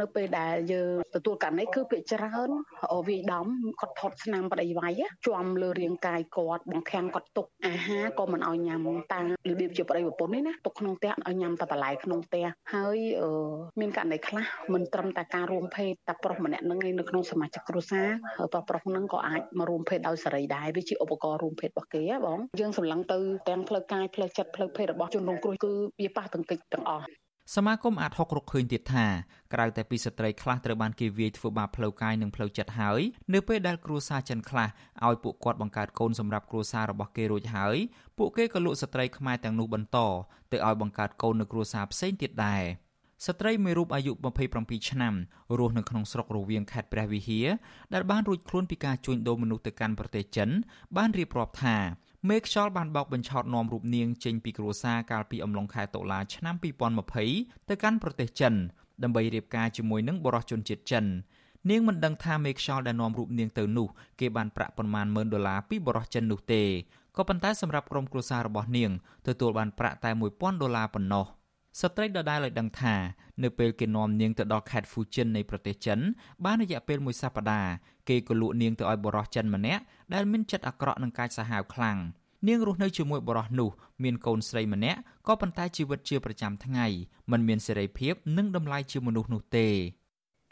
[0.00, 2.50] នៅពេលដែលយើងទទួលករណីគឺភាគច្រើន
[3.08, 3.46] វាយដំ
[3.80, 4.92] គាត់ថត់ឆ្នាំប្តីវាយ
[5.26, 8.80] ជាប់លើរាងកាយគាត់បង្ខាំងគាត់ទុកអាហារក៏មិនឲ្យញ៉ាំ
[9.12, 12.98] តាមរបៀបជាប្តីប្រពន្ធនេះណាទុកក្នុងផ្ទះឲ្យញ៉ាំតែបន្លែក្នុងផ្ទះហើយ
[13.80, 18.08] មានករណីខ្លះមិនត្រឹមតែការរួមភេទតែប្រុសម្នាក់នឹងឯនៅក្នុងសមាជិកគ្រួសារ
[18.52, 23.18] ប្រុសប្រុសនឹងក៏អាចមករួមភេទដោយសេរីដែរវាជាឧបករណ៍រួមភេទរបស់គេបងយើងសម្លឹងទៅ
[23.48, 27.06] ទាំងផ្លូវកាយផ្លូវចិត្តផ្លូវភេទរបស់ជនរងគ្រោះគឺវាប៉ះទាំងកិច្ចទាំងអស់
[27.54, 29.06] សមាគមអាត60រកឃើញទៀតថា
[29.54, 33.00] ក្រៅតែពីស្ត្រីខ្លះត្រូវបានគេវាយធ្វើបាបផ្លូវកាយនិងផ្លូវចិត្តហើយ
[33.34, 34.68] នៅពេលដែលគ្រួសារចិនខ្លះ
[35.06, 37.76] ឲ្យពួកគាត់បង្កើតកូនសម្រាប់គ្រួសាររបស់គេរួចហើយ
[38.18, 39.98] ពួកគេក៏លក់ស្ត្រីខ្មែរទាំងនោះបន្ត
[40.52, 42.62] ទៅឲ្យបង្កើតកូននៅគ្រួសារផ្សេងទៀតដែរ
[43.26, 44.12] ស្ត្រីមួយរូបអាយុ
[44.50, 45.14] 27ឆ្នាំ
[45.58, 47.46] រស់នៅក្នុងស្រុករវៀងខេត្តព្រះវិហារ
[47.94, 50.48] ដែលបានរួចខ្លួនពីការជួញដូរមនុស្សទៅកាន់ប្រទេសចិន
[50.96, 51.76] បានរៀបរាប់ថា
[52.28, 56.54] មេខ្យល់បានបោកបញ្ឆោតនាំរូបនាងចេញពីគ្រួសារកាលពីអំឡុងខែតុលាឆ្នាំ
[57.12, 58.54] 2020ទៅកាន់ប្រទេសចិន
[59.02, 61.04] ដើម្បីរៀបការជាមួយនឹងបរិសុជនជាតិចិន
[61.70, 63.88] នាងមិនដឹងថាមេខ្យល់ដែលនាំរូបនាងទៅនោះ
[64.20, 66.62] គេបានប្រាក់ប៉ុន្មានម៉ឺនដុល្លារពីបរិសុចិននោះទេ
[67.16, 68.90] ក៏ប៉ុន្តែសម្រាប់ក្រុមគ្រួសាររបស់នាង
[69.26, 71.26] ទទួលបានប្រាក់តែ1000ដុល្លារប៉ុណ្ណោះ
[71.80, 72.94] ស្ត្រីដដែលឲ្យដឹងថា
[73.42, 75.98] នៅពេលគេនាំនាងទៅដល់ខេត្តហ្វូជិននៃប្រទេសចិន
[76.44, 77.72] បានរយៈពេលមួយសប្តាហ៍
[78.08, 79.82] គេក៏លក់នាងទៅឲ្យបរិសុចិនម្នាក់
[80.14, 81.98] ដែលមានចិត្តអាក្រក់និងកាចសាហាវខ្លាំង
[82.48, 83.70] នាងរស់នៅជាមួយបរិសុនោះ
[84.02, 86.86] មានកូនស្រីម្នាក់ក៏ប៉ុន្តែជីវិតជាប្រចាំថ្ងៃ
[87.30, 89.68] មិនមានសេរីភាពនិងតម្លៃជាមនុស្សនោះទេ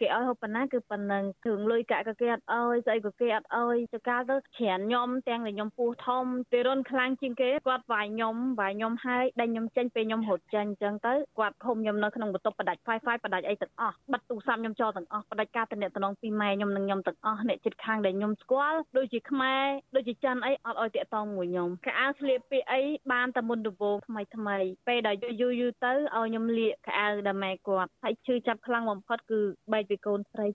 [0.04, 19.64] គេឲ្យហូបប៉ុណ្ណាគឺប៉ុណ្ណឹងគ្រឿងលុយកាក់ក៏គេអត់ឲ្យស្អីក៏គេអត់ឲ្យចកាលទៅច្រើនខ្ញុំទាំងតែខ្ញុំពោះធំពេលរុនខ្លាំងជាងគេគាត់វាយខ្ញុំវាយខ្ញុំហើយដេញខ្ញុំចេញពេលខ្ញុំរត់ចេញអញ្ចឹងទៅគាត់ឃុំខ្ញុំនៅក្នុងបន្ទប់បដាច់ Wi-Fi បដាច់អីទាំងអស់បិទទូរស័ព្ទខ្ញុំចោលទាំងអស់បដាច់ការទំនាក់ទំនងពីម៉ែខ្ញុំនិងខ្ញុំទាំងអស់អ្នកចិត្តខាងដែលខ្ញុំស្គាល់ដូចជាខ្មែរ
[19.96, 22.82] ដូចជាចិនអីអត់ឲ្យតាក់តងមួយខ្ញុំខោអាវស្លៀកពាក់អី
[23.12, 24.56] បានតែមុនដំបូងថ្មីថ្មី
[24.88, 29.40] ពេលដែលយូរយូរទៅឲ្យខ្ញុំលាកខោអាវដល់ម៉ែគាត់ហើយឈឺចាប់ខ្លាំងបំផុតគឺ
[29.72, 30.48] បែកពីកូនស្រី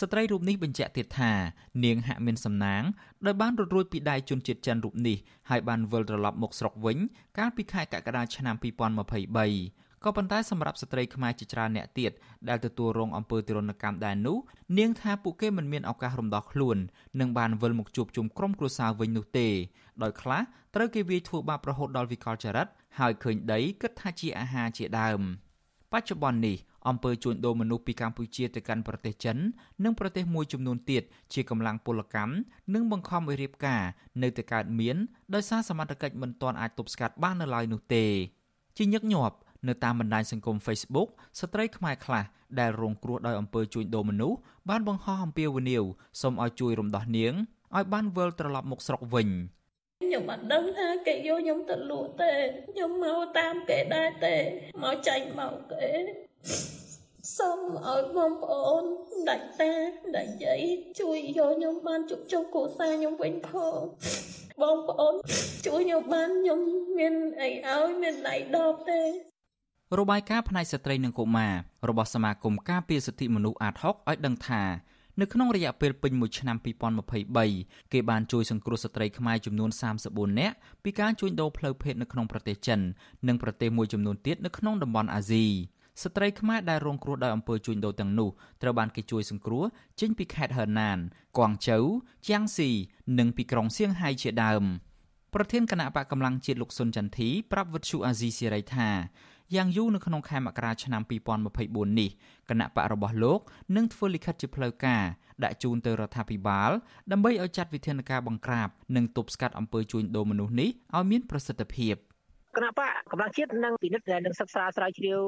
[0.00, 1.32] ស្ត្រីរូបនេះបញ្ជាក់ទៀតថា
[1.84, 2.82] នាងហាក់មានសំណាង
[3.26, 5.16] ដោយបានរត់រួចពីដៃជនជាតិចិនរូបនេះ
[5.50, 6.98] ហើយបានវិលត្រឡប់មកស្រុកវិញ
[7.38, 12.12] កាលពីខែកក្កដាឆ្នាំ2023ក៏ប៉ុន្តែសម្រាប់ស្ត្រីខ្មែរជាច្រើនអ្នកទៀត
[12.48, 14.36] ដែលទទួលរងអំពើទរណកម្មដែរនោះ
[14.78, 16.76] នាងថាពួកគេមិនមានឱកាសរំដោះខ្លួន
[17.20, 19.48] និងបានវិលមកជួបជុំក្រុមគ្រួសារវិញនោះទេ
[20.02, 20.42] ដោយខ្លះ
[20.74, 22.66] ត្រូវគេវាយធ្វើបាបរហូតដល់វិកលចរិត
[22.98, 25.20] ហើយឃើញដីគិតថាជាអាហារជាដើម
[25.92, 26.56] បច្ចុប្បន្ននេះ
[26.88, 29.36] អំពើជួញដូរមនុស្សពីកម្ពុជាទៅកាន់ប្រទេសចិន
[29.84, 32.32] និងប្រទេសមួយចំនួនទៀតជាកម្លាំងពលកម្ម
[32.74, 33.82] និងបង្ខំឲ្យរៀបការ
[34.22, 34.96] នៅតែកើតមាន
[35.34, 38.04] ដោយសារសមត្ថកិច្ចមិនទាន់អាចទប់ស្កាត់បាននៅឡើយនោះទេ
[38.76, 39.36] ជាញឹកញាប់
[39.68, 41.08] នៅតាមបណ្ដាញសង្គម Facebook
[41.40, 42.24] ស្ត្រីខ្មែរខ្លះ
[42.60, 44.38] ដែលរងគ្រោះដោយអំពើជួញដូរមនុស្ស
[44.70, 45.84] បានបង្ហោះអំពាវនាវ
[46.20, 47.32] សូមឲ្យជួយរំដោះនាង
[47.76, 49.28] ឲ្យបានវិលត្រឡប់មកស្រុកវិញ
[50.02, 52.32] ខ្ញុំអត់ដឹងថាគេយកខ្ញុំទៅលក់ទេ
[52.68, 54.36] ខ្ញុំមកតាមគេដែរទេ
[54.82, 55.86] មកចាញ់មកគេ
[57.36, 58.84] សូមឲ្យបងប្អូន
[59.28, 59.72] ដាច់តា
[60.16, 60.60] ដាច់យាយ
[61.00, 63.78] ជួយយកខ្ញុំបានជប់ជុំគ្រួសារខ្ញុំវិញផង
[64.62, 65.14] បងប្អូន
[65.66, 66.58] ជួយខ្ញុំបានខ្ញុំ
[66.98, 69.00] មានអីឲ្យមានដៃដបទេ
[69.98, 71.52] របាយការណ៍ផ្នែកស្ត្រីនិងកុមារ
[71.88, 74.62] របស់សមាគមការពារសិទ្ធិមនុស្សអាត60ឲ្យដឹងថា
[75.20, 76.56] នៅក្នុងរយៈពេលពេញមួយឆ្នាំ
[77.24, 79.70] 2023គេបានជួយសង្គ្រោះស្ត្រីខ្មែរចំនួន
[80.04, 82.80] 34នាក់ពីការជួញដូរផ្លូវភេទនៅក្នុងប្រទេសចិន
[83.28, 85.46] និងប្រទេសមួយចំនួនទៀតនៅក្នុងតំបន់អាស៊ី
[86.02, 88.30] ស្ត្រីខ្មែរដែលរងគ្រោះដោយអំពើជួញដូរទាំងនោះ
[88.62, 89.64] ត្រូវបានគេជួយសង្គ្រោះ
[90.00, 90.98] ចេញពីខេត្តហឺណាន
[91.38, 91.84] គួងជូវ
[92.26, 92.70] ជាងស៊ី
[93.18, 94.64] និងពីក្រុងសៀងហៃជាដើម
[95.34, 98.90] ប្រធានគណៈបកកម្លាំងជាតិលោកសុនចន្ទធីប្រាប់វិទ្យុអាស៊ីសេរីថា
[99.54, 101.02] យ៉ាងយូរនៅក្នុងខែមករាឆ្នាំ
[101.50, 102.10] 2024នេះ
[102.50, 103.40] គណៈបករបស់លោក
[103.76, 105.04] នឹងធ្វើលិខិតជាផ្លូវការ
[105.44, 106.70] ដាក់ជូនទៅរដ្ឋាភិបាល
[107.12, 111.94] ដើម្បីឲ្យចាត់វិធានការបង្ក្រាបនិងទប់ស្កាត់អំពើជួញដូរមនុស្សនេះឲ្យមានប្រសិទ្ធភាព។
[112.56, 115.20] គណៈបកកម្លាំងជាតិនឹងពិនិត្យនិងសិក្សាស្រាវជ្រាវ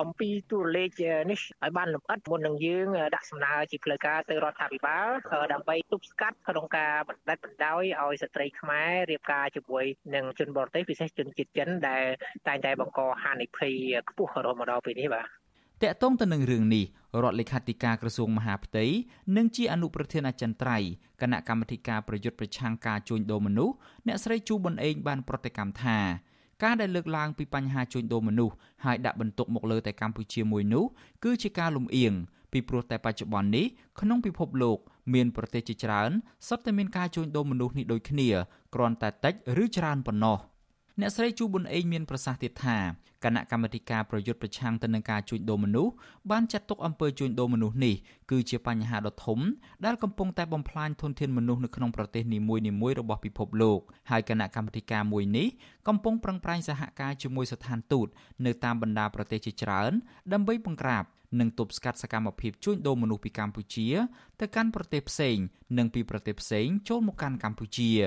[0.00, 0.90] អំពីទូរលេខ
[1.30, 5.06] នេះឲ្យបានលម្អិតមុននឹងយើងដាក់សំណើជាផ្លូវការទៅរដ្ឋាភិបាល
[5.52, 9.84] ដើម្បីទប់ស្កាត់ក្នុងការបណ្ដិតបណ្ដោយឲ្យស្ត្រីខ្មែររៀបការជាមួយ
[10.14, 12.04] នឹងជនបរទេសពិសេសជនជាតិចិនដែល
[12.48, 13.72] តែងតែបង្កហានិភ័យ
[14.08, 15.26] ខ្ពស់រហូតមកដល់ពេលនេះបាទ
[15.82, 16.84] តកតងទៅនឹងរឿងនេះ
[17.22, 18.84] រដ្ឋលេខាធិការក្រសួងមហាផ្ទៃ
[19.36, 20.90] និងជាអនុប្រធានអចិន្ត្រៃយ៍
[21.22, 23.74] គណៈកម្មាធិការប្រយុទ្ធប្រឆាំងការជួញដូរមនុស្ស
[24.06, 25.98] អ្នកស្រីជូប៊ុនអេងបានប្រតិកម្មថា
[26.62, 28.54] ការដែលលើកឡើងពីបញ្ហាជួញដូរមនុស្ស
[28.84, 30.84] ហើយដាក់បន្ទុកមកលើតែកម្ពុជាមួយនោះ
[31.24, 32.12] គឺជាការលំអៀង
[32.52, 33.66] ពីព្រោះតែបច្ចុប្បន្ននេះ
[34.00, 34.78] ក្នុងពិភពលោក
[35.14, 36.10] មានប្រទេសជាច្រើន
[36.48, 38.28] សុទ្ធតែមានការជួញដូរមនុស្សនេះដូចគ្នា
[38.74, 40.38] គ្រាន់តែតិចឬច្រើនប៉ុណ្ណោះ
[41.00, 42.78] អ្នកស្រីជូប៊ុនអេងមានប្រសាសន៍ទៀតថា
[43.24, 45.92] គណៈកម្មាធិការប្រយុទ្ធប្រឆាំងទៅនឹងការជួញដូរមនុស្ស
[46.30, 47.94] បានចាត់ទុកអំពើជួញដូរមនុស្សនេះ
[48.30, 49.38] គឺជាបញ្ហាដ៏ធំ
[49.84, 53.80] ដែលកំពុងតែបំផ្លាញធនធានមនុស្សនៅក្នុងប្រទេសនីមួយៗរបស់ពិភពលោក
[54.10, 55.46] ហើយគណៈកម្មាធិការមួយនេះ
[55.88, 58.08] កំពុងប្រឹងប្រែងសហការជាមួយស្ថានទូត
[58.46, 59.92] នៅតាមបណ្ដាប្រទេសជាច្រើន
[60.32, 61.04] ដើម្បីបង្ក្រាប
[61.40, 63.88] និងទប់ស្កាត់សកម្មភាពជួញដូរមនុស្សពីកម្ពុជា
[64.40, 65.36] ទៅកាន់ប្រទេសផ្សេង
[65.78, 67.92] និងពីប្រទេសផ្សេងចូលមកកាន់កម្ពុជា។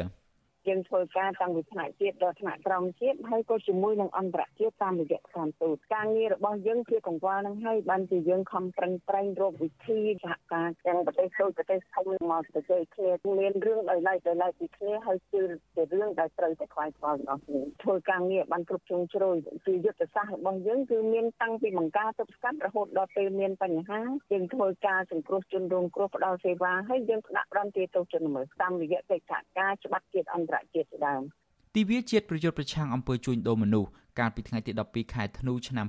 [0.70, 15.41] យើងធ្វើការតាំងពីថ្នាក់ជាតិដល់ថ្នាក់ក្រោមជាតិហើយក៏ជាមួយនឹងអន្តរជាតិតាមរយៈស្ថានទូតការងាររបស់យើងជាកង្វល់នឹងហើយបានជាយើងខំប្រឹងប្រែងរកវិធីសហការទាំងប្រទេសដូចប្រទេសធំមកទៅជ័យគ្នាមានរឿងដោយឡែកដោយឡែកពីគ្នាហើយគឺ
[15.76, 24.01] ជារឿងដែលត្រូវតែខ្វាយខ្វល់របស់គ្នាធ្វើការងារបានគ្រប់ជ្រុងជ្រោយជាយុទ្ធសាស្ត្ររបស់យើងគឺមានតាំងពីបង្ការទប់ស្កាត់រហូតដល់ពេលមានបញ្ហា
[24.32, 31.22] យើងធ្វើការសង្គ្រោះជនរងគ្រោះផ្ដល់សេវាហើយយើងដាក់ប្រំទាទោសជនល្មើសតាមរយៈកិច្ចសហការច្បាប់ជាតិអន្តរជាតិជាដើម
[31.76, 33.89] ទិវាជាតិប្រយុទ្ធប្រឆាំងអំពើជួញដូរមនុស្ស
[34.20, 35.86] កាលពីថ្ងៃទី12ខែធ្នូឆ្នាំ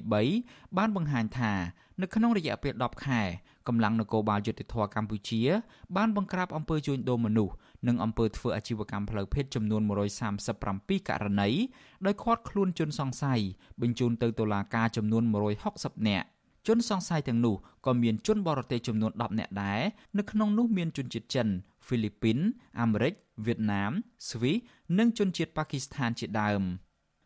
[0.00, 1.52] 2023បានបង្ហាញថា
[2.00, 3.22] នៅក្នុងរយៈពេល10ខែ
[3.68, 5.42] កម្លាំងនគរបាលយុតិធធកម្ពុជា
[5.96, 7.54] បានបង្ក្រាបអំពើជួញដូរមនុស្ស
[7.88, 9.82] និងអំពើធ្វើអាជីវកម្មផ្លូវភេទចំនួន
[10.46, 11.50] 137ករណី
[12.06, 13.40] ដោយឃាត់ខ្លួនជនសង្ស័យ
[13.80, 15.22] បញ្ជូនទៅតុលាការចំនួន
[15.66, 16.26] 160នាក់
[16.66, 17.54] ជនសង្ស័យទាំងនោះ
[17.86, 19.80] ក៏មានជនបរទេសចំនួន10នាក់ដែរ
[20.18, 21.48] នៅក្នុងនោះមានជនជាតិចិន
[21.86, 22.38] ហ្វីលីពីន
[22.80, 23.12] អាមេរិក
[23.46, 23.92] វៀតណាម
[24.30, 24.56] ស្វីស
[24.98, 26.62] និងជនជាតិប៉ាគីស្ថានជាដើម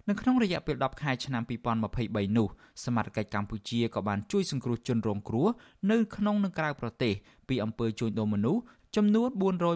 [0.09, 2.49] នៅក្នុងរយៈពេល10ខែឆ្នាំ2023នោះ
[2.85, 5.49] សមាជិកកម្ពុជាក៏បានជួយសង្គ្រោះជនរងគ្រោះ
[5.91, 7.15] នៅក្នុងនិងក្រៅប្រទេស
[7.49, 8.63] ពីអំពើជួញដូរមនុស្ស
[8.97, 9.29] ចំនួន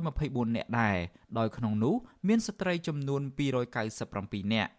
[0.04, 0.98] 424នាក់ដែរ
[1.38, 1.94] ដោយក្នុងនោះ
[2.28, 3.22] មានស្ត្រីចំនួន
[3.88, 4.70] 297នាក់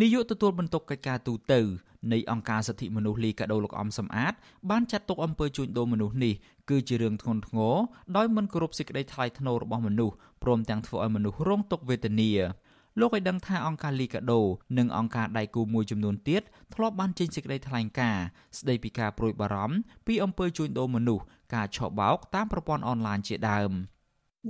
[0.00, 1.60] នាយកទទួលបន្ទុកកិច្ចការទូតទៅ
[2.12, 4.34] នៃអង្គការសិទ្ធិមនុស្សលីកាដូលោកអំសំអាត
[4.70, 6.34] បានចាត់ទុកអំពើជួញដូរមនុស្សនេះ
[6.70, 7.74] គឺជារឿងធ្ងន់ធ្ងរ
[8.16, 12.30] ដោយមិនគោរពសេចក្តីថ្លៃថ្នូររបស់មនុស្សព្រមទាំងធ្វើឲ្យមនុស្សរងទុក្ខវេទនា
[13.00, 14.40] លោកឲ្យដឹងថាអង្គការលីកាដូ
[14.78, 16.42] និងអង្គការដៃគូមួយចំនួនទៀត
[16.74, 18.24] ធ្លាប់បានចេញសេចក្តីថ្លែងការណ៍
[18.58, 19.76] ស្តីពីការប្រួយបារម្ភ
[20.06, 21.24] ពីអំពើជួញដូរមនុស្ស
[21.54, 23.72] ការឆបោកតាមប្រព័ន្ធអនឡាញជាដើម។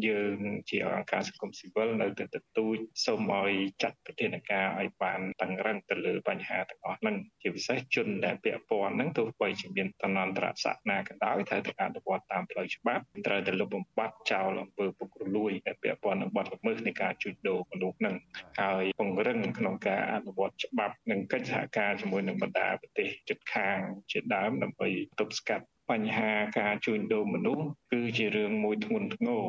[0.07, 0.39] យើង
[0.71, 2.77] ជាអង្គការសង្គមស៊ីវិលនៅតែទទូច
[3.07, 18.15] សូមឲ្យចាត់វិធានការឲ្យបានតឹងរឹងទៅលើបញ្ហាទាំងអស់ហ្នឹងជាពិសេសជនដែលពាក់ព័ន្ធហ្នឹងទោះបីជាមានតំណន្តរស័ក្តិណាក៏ដោយត្រូវតែអនុវត្តតាមផ្លូវច្បាប់ត្រូវតែលុបបំបាត់ចោលអំពើពុករលួយដែលពាក់ព័ន្ធនឹងបទល្មើសនៃការជួញដូរមនុស្សហ្នឹង
[18.61, 23.79] ហើយពង្រឹងក្នុងការអនុវត្តច្បាប់និងកិច្ចសហការជាមួយនឹងបណ្ដាប្រទេសជិតខាង
[24.11, 24.89] ជាដើមដើម្បី
[25.21, 29.45] ទប់ស្កាត់បញ្ហាការជួញដូរមនុស្សគឺជារឿងមួយធ្ងន់ធ្ងរ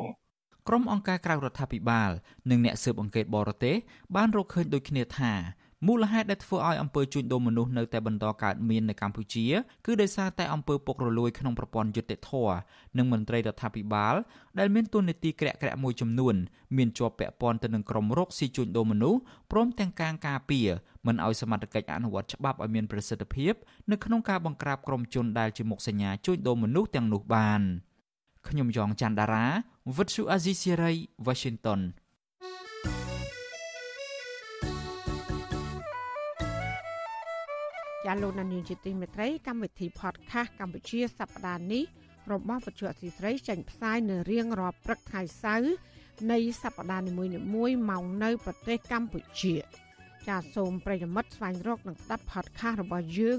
[0.68, 2.10] ក្រុមអង្គការក្រៅរដ្ឋាភិបាល
[2.50, 3.76] និងអ្នកស៊ើបអង្កេតបរទេស
[4.16, 5.32] បានរកឃើញដូចគ្នាថា
[5.86, 9.46] មូលហេតុដែលធ្វើឲ្យអំពើជួញដូរមនុស្សនៅតែបន្តកើតមាននៅកម្ពុជា
[9.86, 12.56] គឺដោយសារតែអំពើពុករលួយក្នុងប្រព័ន្ធយុត្តិធម៌
[12.96, 14.14] និងមន្ត្រីរដ្ឋាភិបាល
[14.58, 16.34] ដែលមានទួនាទីក្រាក់ក្រាក់មួយចំនួន
[16.76, 19.20] មានជាប់ពាក់ព័ន្ធទៅនឹងក្រុមរកស៊ីជួញដូរមនុស្ស
[19.52, 20.68] ព្រមទាំងការការពារ
[21.06, 23.54] មិនឲ្យសមត្ថកិច្ចអនុវត្តច្បាប់ឲ្យមានប្រសិទ្ធភាព
[23.90, 27.62] នៅក្នុងការបង្ក្រាបក្រុមជនដែលជាមុខសញ្ញាជួញដូរមនុស្សទាំងនោះបាន។
[28.48, 29.46] ខ្ញុំយ៉ងច័ន្ទដារា
[29.96, 30.92] វិទ្យុអាស៊ីសេរី
[31.26, 31.80] Washington
[38.04, 41.84] ចាលោកនានីជាទីមេត្រីកម្មវិធី podcast កម្ពុជាសប្តាហ៍នេះ
[42.32, 45.72] របស់វិទ្យុអាស៊ីសេរីចេញផ្សាយនៅរៀងរាល់ព្រឹកថ្ងៃសៅរ៍
[46.32, 49.54] នៃសប្តាហ៍នីមួយៗមកនៅប្រទេសកម្ពុជា
[50.28, 53.38] ចាសូមប្រិយមិត្តស្វែងរកនិងស្ដាប់ podcast របស់យើង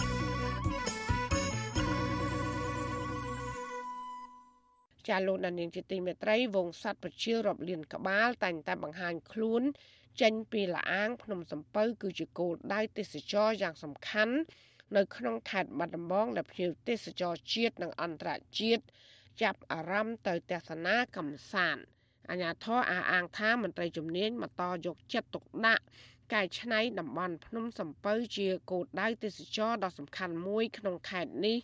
[5.09, 9.61] ចាលោកដានៀងជាទីមេត្រីវងសัตว์ប្រជារាប់លានក្បាលតែងតែបង្ហាញខ្លួន
[10.21, 14.35] ចេញពីលាអាងភ្នំសំពៅគឺជាគោលដៅទេសចរយ៉ាងសំខាន់
[14.95, 18.29] នៅក្នុងខេត្តបាត់ដំបងដែលភ្ញៀវទេសចរជាតិនិងអន្តរ
[18.59, 18.83] ជាតិ
[19.41, 21.83] ចាប់អារម្មណ៍ទៅទស្សនាកំសាន្ត
[22.29, 25.83] អាញាធរអះអាងថាមន្ត្រីជំនាញបន្តយកចិត្តទុកដាក់
[26.33, 31.57] កែច្នៃតំបន់ភ្នំសំពៅជាគោលដៅទេសចរដ៏សំខាន់មួយក្នុងខេត្តនេះ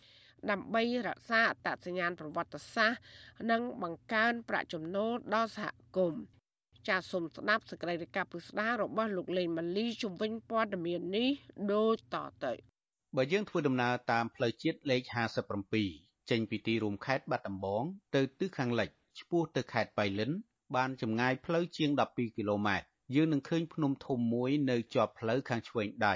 [0.51, 3.01] ដើម្បីរក្សាអត្តសញ្ញាណប្រវត្តិសាស្ត្រ
[3.51, 5.67] និងបង្កើនប្រាក់ចំណូលដល់សហ
[5.97, 6.21] គមន៍
[6.87, 11.29] ចាសសូមស្ដាប់សេចក្តីរាយការណ៍ពុស្ដារបស់លោកលេងម៉ាលីជំវិញព័ត៌មាននេះ
[11.73, 12.53] ដូចតទៅ
[13.15, 15.01] បើយើងធ្វើដំណើរតាមផ្លូវជាតិលេខ
[15.67, 17.83] 57ចេញពីទីរួមខេត្តបាត់ដំបង
[18.15, 18.89] ទៅទិសខាងលិច
[19.19, 20.31] ឆ្ពោះទៅខេត្តបៃលិន
[20.75, 26.15] បានចម្ងាយផ្លូវជាង12គីឡូម៉ែត្រយើងនឹងឃើញភ្នំធំមួយនៅជាប់ផ្លូវខាងឆ្វេងដៃ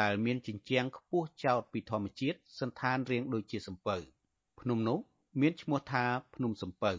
[0.00, 3.96] ដែលមានជញ្ជាំងខ្ពស់ចោតពីធម្មជាតិសន្តានរាងដូចជាសំពៅ
[4.60, 4.98] ភ្នំនោះ
[5.40, 6.92] មានឈ្មោះថាភ្នំសំពៅ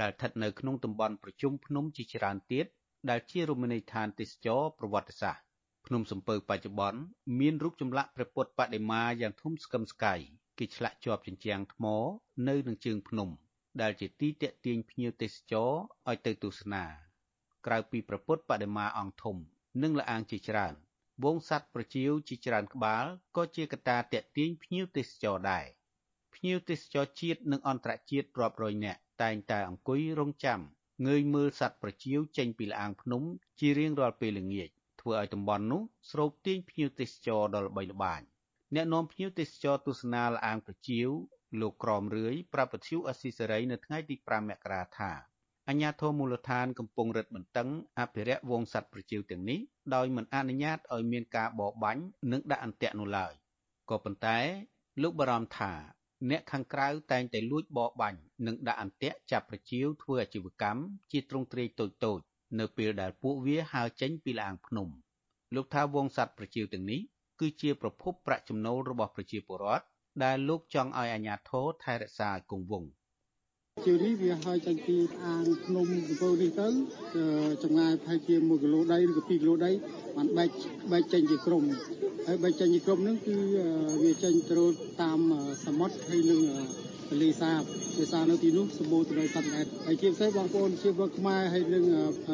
[0.00, 2.66] ដែលស្ថិតនៅក្នុងតំបន់ប្រជុំភ្នំជាច្រើនទៀត
[3.10, 5.42] ដែលជារមណីយដ្ឋានទេសចរប្រវត្តិសាស្ត្រ
[5.86, 7.00] ភ្នំសំពៅបច្ចុប្បន្ន
[7.40, 10.14] មានរូបចម្លាក់ព្រះពុទ្ធបដិមាយ៉ាងធំស្កឹមស្កៃ
[10.58, 11.84] គេឆ្លាក់ជាប់ជញ្ជាំងថ្ម
[12.48, 13.28] នៅនឹងជើងភ្នំ
[13.82, 15.70] ដែលជាទីតាក់ទាញភ្ញៀវទេសចរ
[16.08, 16.84] ឲ្យទៅទស្សនា
[17.66, 19.36] ក្រៅពីព្រះពុទ្ធបដិមាអង្គធំ
[19.82, 20.74] និងលអាងជាច្រើន
[21.24, 23.04] វងសัตว์ប្រជៀវជាច្រើនក្បាល
[23.36, 25.66] ក៏ជាកត្តាតាក់ទាញភ្ញៀវទេសចរដែរ
[26.34, 30.60] ភ្ញៀវទេសចរជាតិនិងអន្តរជាតិរាប់រយនាក់តែងតែអង្គុយរង់ចាំ
[31.06, 33.22] ងើយមើលសត្វប្រជៀវចេញពីលអាងភ្នំ
[33.60, 34.68] ជារៀងរាល់ពេលល្ងាច
[35.00, 38.20] ធ្វើឲ្យតំបន់នោះស្រូបទាញភ្ញៀវទេសចរដល់ល្បីល្បាញ
[38.74, 41.08] អ្នកនាំភ្ញៀវទេសចរទស្សនាលអាងប្រជៀវ
[41.60, 45.10] លោកក្រមរឿយប្រាប់ពធ្យុអស៊ីសេរីនៅថ្ងៃទី5មករាថា
[45.70, 47.68] អញ្ញាធមូលដ្ឋានកំពុងរឹតបន្តឹង
[47.98, 49.60] អភិរក្សវងសត្វប្រជៀវទាំងនេះ
[49.94, 52.02] ដោយមិនអនុញ្ញាតឲ្យមានការបរបាញ់
[52.32, 53.32] និងដាក់អន្ទាក់នោះឡើយ
[53.90, 54.38] ក៏ប៉ុន្តែ
[55.02, 55.72] លោកបារម្ភថា
[56.30, 60.80] អ្នកខាងក្រៅតែងតែលួចបរបាញ់និងដាក់អន្ទាក់ចាប់ប្រជៀវធ្វើអាជីវកម្ម
[61.12, 62.20] ជាទ្រង់ទ្រាយតូចតូច
[62.58, 64.88] នៅពេលដែលពួកវាហើរចេញពីលាងភ្នំ
[65.54, 67.00] លោកថាវងសត្វប្រជៀវទាំងនេះ
[67.40, 69.84] គឺជាប្រភពប្រាក់ចំណូលរបស់ប្រជាពលរដ្ឋ
[70.24, 72.90] ដែលលោកចង់ឲ្យអាជ្ញាធរថែរក្សាឲ្យគង់វង្ស
[73.84, 76.68] ជានេះវាហើយចេញពីអាងភ្នំកំពូលនេះទៅ
[77.62, 79.70] ចម្ងាយប្រហែលជា1គីឡូដីឬក៏2គីឡូដី
[80.16, 80.50] បានបែក
[80.92, 81.64] បែកចេញជាក្រុម
[82.26, 83.36] ហើយបែកចេញជាក្រុមហ្នឹងគឺ
[84.04, 84.64] វាចេញទៅ
[85.02, 85.18] តាម
[85.66, 86.40] សមុទ្រហើយនឹង
[87.08, 87.62] ទន្លេសាប
[87.98, 91.84] ដោយសារនៅទីនោះសម្បូរទៅដោយសត្វល្អិតហើយជាពិសេសបងប្អូនជាពលខ្មែរហើយនឹង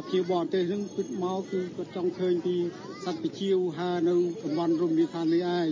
[0.08, 2.56] ភ្ញៀវបរទេសហ្នឹងគិតមកគឺគាត់ចង់ឃើញពី
[3.04, 5.68] សត្វពជាវហើនៅតំបន់រមណីយដ្ឋាននេះឯង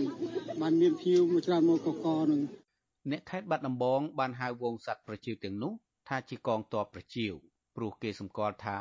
[0.61, 2.41] បានមានភ្ញៀវមួយច្រើនមកកកហ្នឹង
[3.11, 5.73] អ្នកខេត្តបាត់ដំបងបានហៅវងសត្វប្រជៀវទាំងនោះ
[6.07, 7.33] ថាជាកងទ័ពប្រជៀវ
[7.75, 8.77] ព្រោះគេសម្គាល់ថា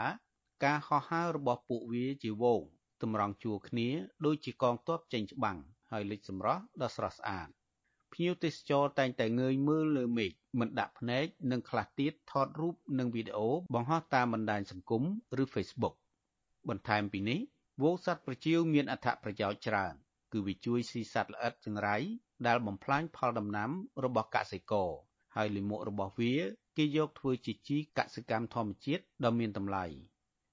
[0.65, 2.61] ការហោះហើររបស់ពួកវាជាវង
[3.03, 3.89] តម្រង់ជួរគ្នា
[4.25, 5.59] ដូចជាកងទ័ពចេញច្បាំង
[5.91, 7.49] ហើយលេចសម្រស់ដ៏ស្រស់ស្អាត
[8.13, 15.03] ភ្ញៀវទេសចរតែងតែងើយមើលលើមេឃមិនដាក់ភ្នែកនិងខ្លះទៀតថតរូបនិងវីដេអូបង្ហោះតាមបណ្ដាញសង្គម
[15.43, 15.95] ឬ Facebook
[16.69, 17.41] បន្ថែមពីនេះ
[17.83, 19.95] វងសត្វប្រជៀវមានអត្ថប្រយោជន៍ច្រើន
[20.35, 21.97] គឺវាជួយស៊ីសត្វល្អិតចង្រៃ
[22.47, 23.71] ដែលបំផ្លាញផលដំណាំ
[24.05, 24.91] របស់កសិករ
[25.37, 26.35] ហើយលាមករបស់វា
[26.77, 29.85] គេយកធ្វើជាជីកសិកម្មធម្មជាតិដ៏មានតម្លៃ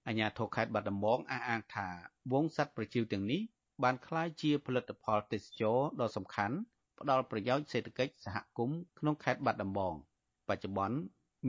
[0.07, 1.89] អាជ្ញាធរខេត្តបាត់ដំបងអះអាងថា
[2.31, 3.41] វងសត្វប្រជៀវទាំងនេះ
[3.83, 6.57] បានក្លាយជាផលិតផលទេសចរដ៏សំខាន់
[6.99, 9.93] ផ្ដល់ប្រយោជន៍សេដ្ឋកិច្ចសហគមន៍ក្នុងខេត្តបាត់ដំបង
[10.49, 10.97] បច្ចុប្បន្ន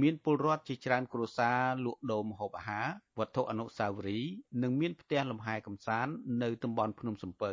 [0.02, 2.86] មានពលរដ្ឋជាច្រើនគ្រួសារលក់ដូរម្ហូបអាហារ
[3.18, 6.12] វត្ថុអនុស្សាវរីយ៍និងមានផ្ទះលំហែកំសាន្ត
[6.42, 7.52] នៅតំបន់ភ្នំសំពៅ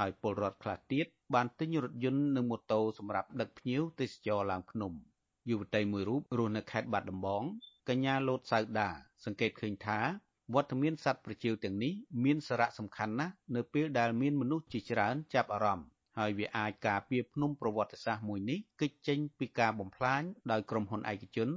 [0.00, 4.92] ហើយពលរដ្ឋខ្លះទៀតបានទិញរថយន្តនិងម៉ូតូសម្រាប់ដឹកភ្ញៀវទេសចរឡើងភ្នំ
[5.50, 7.42] យុវតីមួយរូបរស់នៅខេត្តបាត់ដំបង
[7.88, 8.88] កញ្ញាលូតសៅដា
[9.24, 9.98] សង្កេតឃើញថា
[10.54, 11.92] វត្តមានសត្វប្រជៀវទាំងនេះ
[12.24, 15.86] មានសារៈសំខាន់ណាស់នៅពេលដែលមានមនុស្សជាច្រើនចាប់អារម្មណ៍
[16.18, 21.48] ហើយវាអាចការពារភ្នំប្រវត្តិសាស្ត្រមួយនេះគេចចេញពីការបំផ្លាញដោយក្រុមហ៊ុនឯកជន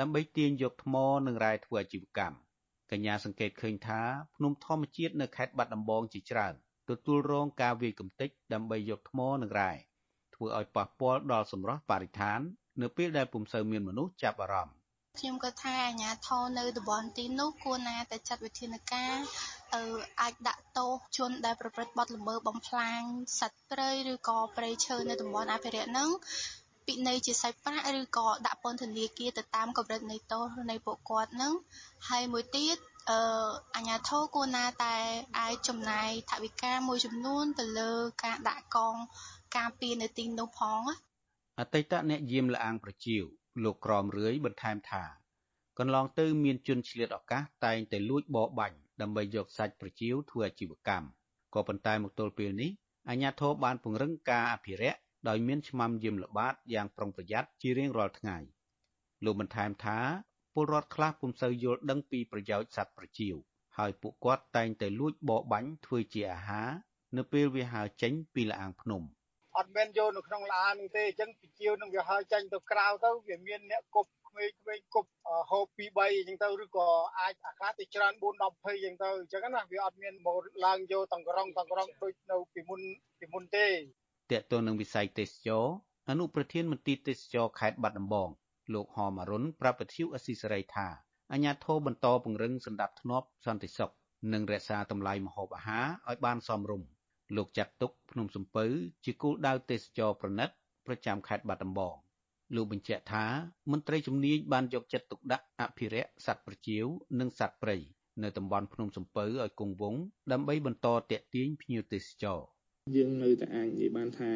[0.00, 0.94] ដើម្បីទាញយកថ្ម
[1.26, 2.36] និងរ៉ែធ្វើអាជីវកម្ម
[2.90, 4.00] កញ្ញាសង្កេតឃើញថា
[4.36, 6.54] ភ្នំធម្មជាតិនៅខេត្តបាត់ដំបងជាច្រើន
[6.92, 9.72] ទទួលរងការវាយកំទេចដើម្បីយកថ្មនិងរ៉ែ
[10.34, 12.40] ធ្វើឲ្យប៉ះពាល់ដល់សម្រស់បរិស្ថាន
[12.82, 14.76] នៅពេលដែលពុំសូវមានមនុស្សចាប់អារម្មណ៍
[15.18, 19.14] ខ្ញុំក៏ថាអាជ្ញាធរនៅតំបន់ទីនោះគួរណាតែចាត់វិធានការ
[19.74, 19.82] ទៅ
[20.20, 23.00] អាចដាក់ទោសជនដែលប្រព្រឹត្តបទល្មើសបំផ្លាញ
[23.40, 26.10] សត្វព្រៃឬក៏ព្រៃឈើនៅតំបន់អភិរក្សហ្នឹង
[26.86, 31.52] ពិន័យជាសាច់ប្រាក់ឬក៏ដាក់ពន្ធនាគារទៅតាមកម្រិតនៃទោសនៃពួកគាត់ហ្នឹង
[32.08, 32.76] ហើយមួយទៀត
[33.10, 33.20] អឺ
[33.74, 34.96] អាជ្ញាធរគួរណាតែ
[35.38, 37.92] អាចចំណាយថវិកាមួយចំនួនទៅលើ
[38.24, 38.96] ការដាក់កង
[39.56, 40.82] ការពារនៅទីនោះផង
[41.58, 43.22] អតីតអ្នកយាមលអាងប្រជៀវ
[43.64, 45.02] លោកក្រមរឿយបន្ថែមថា
[45.78, 51.06] កន្លងទៅមានជនឆ្លៀតឱកាសតែងតែលួចបរបាញ់ដើម្បីយកសាច់ប្រជៀវធ្វើអាជីវកម្ម
[51.54, 52.70] ក៏ប៉ុន្តែមកទល់ពេលនេះ
[53.08, 54.98] អាជ្ញាធរបានពង្រឹងការអភិរក្ស
[55.28, 58.36] ដោយមានឆ្មាំយាមល្បាតយ៉ាងប្រុងប្រយ័ត្នជារៀងរាល់ថ្ងៃ
[59.24, 59.98] លោកបន្ថែមថា
[60.54, 63.34] ពលរដ្ឋខ្លះពុំសូវយល់ដឹងពីប្រយោជន៍សត្វប្រចៀវ
[63.78, 66.70] ហើយពួកគាត់តែងតែលួចបរបាញ់ធ្វើជាអាហារ
[67.16, 69.02] នៅពេលវាហើរចេញពីលអាងភ្នំ
[69.58, 75.10] អត់មែនយកនៅក្នុងឡាននោះទេអញ្ចឹងពីជាវនឹងវាហើរចេញទៅក្រៅទៅវាមានអ្នកគប់ក្មេងៗគប់
[75.50, 76.88] ហូប2 3អញ្ចឹងទៅឬក៏
[77.18, 82.80] អាចអាកាសទៅច្រើន4 10 20អញ្ចឹងទៅអញ្ចឹងណាវាអត់មានមកឡើងយកតង្ក្រងតង្ក្រងដូចនៅពីមុន
[83.18, 83.70] ពីមុនទេត
[84.30, 85.64] កតទៅនឹងវិស័យទេសចរ
[86.10, 88.28] អនុប្រធានមន្ទីរទេសចរខេត្តបាត់ដំបង
[88.74, 90.86] លោកហមអរុនប្រាប់វិទ្យុអស៊ីសេរីថា
[91.32, 93.90] អាញាធរបន្តពង្រឹងសន្តិភាពសន្តិសុខ
[94.32, 96.88] និងរក្សាតម្លៃម្ហូបអាហារឲ្យបានសមរម្យ
[97.36, 98.64] លោកចាត់ទុកភ្នំសំពៅ
[99.04, 100.50] ជាគោលដៅទេសចរប្រណិត
[100.86, 101.94] ប្រចាំខេត្តបាត់ដំបង
[102.54, 103.24] លោកបញ្ជាក់ថា
[103.70, 106.84] មន្ត្រីជំនាញបានយកចិត្តទុកដាក់អភិរក្សសត្វប្រចៀវ
[107.20, 107.76] និងសត្វព្រៃ
[108.22, 110.02] នៅតំបន់ភ្នំសំពៅឲ្យគង់វង្ស
[110.32, 112.40] ដើម្បីបន្តទាក់ទាញភ្ញៀវទេសចរ
[112.96, 114.32] យើងនៅតែអាចនិយាយបានថា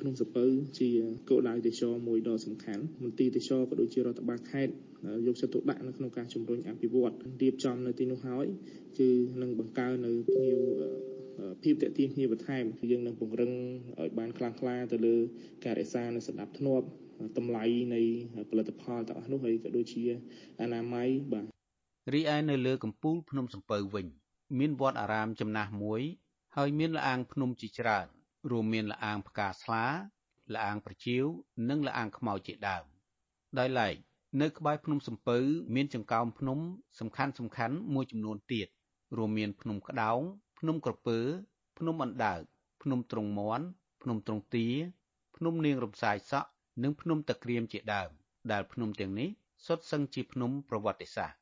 [0.00, 0.44] ភ្នំសពៅ
[0.78, 0.90] ជា
[1.30, 4.72] គោលដៅទេសចរមួយដ៏សំខាន់មន្ទីរទេសចរក៏ដូចជារដ្ឋបាលខេត្ត
[5.26, 8.46] យកចិត្តទុកដាក់នៅក្នុងការជំរុញអភិវឌ្ឍរៀបចំនៅទីនោះហើយ
[8.98, 9.08] គឺ
[9.42, 10.58] នឹងបង្កើននៅភ្ញៀវ
[11.62, 13.52] ភាពតេទៀងគ្នាបន្ថែមគឺយើងនឹងពង្រឹង
[14.00, 15.16] ឲ្យបានខ្លាំងក្លាទៅលើ
[15.64, 16.86] ការរក្សានៅសណ្ដាប់ធ្នាប់
[17.38, 17.64] តម្លៃ
[17.94, 18.00] នៃ
[18.50, 20.02] ផលិតផលទាំងអស់នោះហើយក៏ដូចជា
[20.60, 21.44] អនាម័យបាទ
[22.14, 24.06] រីឯនៅលើកំពូលភ្នំសំពៅវិញ
[24.58, 26.02] មានវត្តអារាមចំណាស់មួយ
[26.56, 28.06] ហើយមានលអាងភ្នំជាច្រើន
[28.50, 29.86] រួមមានលអាងផ្កាស្លា
[30.52, 31.24] លអាងប្រជៀវ
[31.68, 32.84] និងលអាងខ្មៅជាដើម
[33.58, 33.94] ដោយឡែក
[34.42, 35.38] នៅក្បែរភ្នំសំពៅ
[35.74, 36.58] មានចង្កោមភ្នំ
[37.00, 38.68] សំខាន់សំខាន់មួយចំនួនទៀត
[39.16, 40.20] រួមមានភ្នំក្តោង
[40.58, 41.18] ភ្នំក្រពើ
[41.78, 42.40] ភ្នំអណ្ដើក
[42.82, 43.66] ភ្នំទ្រង់មន់
[44.02, 44.66] ភ្នំទ្រង់ទា
[45.36, 46.48] ភ្នំនាងរំសាយសក់
[46.82, 48.10] និងភ្នំតាក្រៀមជាដើម
[48.52, 49.28] ដែលភ្នំទាំងនេះ
[49.66, 51.38] សុទ្ធសឹងជាភ្នំប្រវត្តិសាស្ត្រ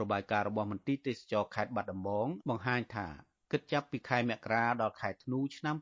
[0.00, 3.08] របាយការណ៍របស់មន្ទីរទេសចរខេត្តបាត់ដំបងបង្ហាញថា
[3.52, 5.76] គិតចាប់ពីខែមករាដល់ខែធ្នូឆ្នាំ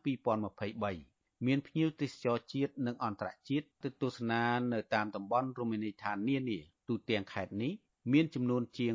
[0.71, 4.43] 2023មានភ្ញៀវទេសចរជាតិនិងអន្តរជាតិទៅទស្សនា
[4.73, 6.59] នៅតាមតំបន់រមណីយដ្ឋាននានា
[6.89, 7.73] ទូទាំងខេត្តនេះ
[8.13, 8.95] មានចំនួនជាង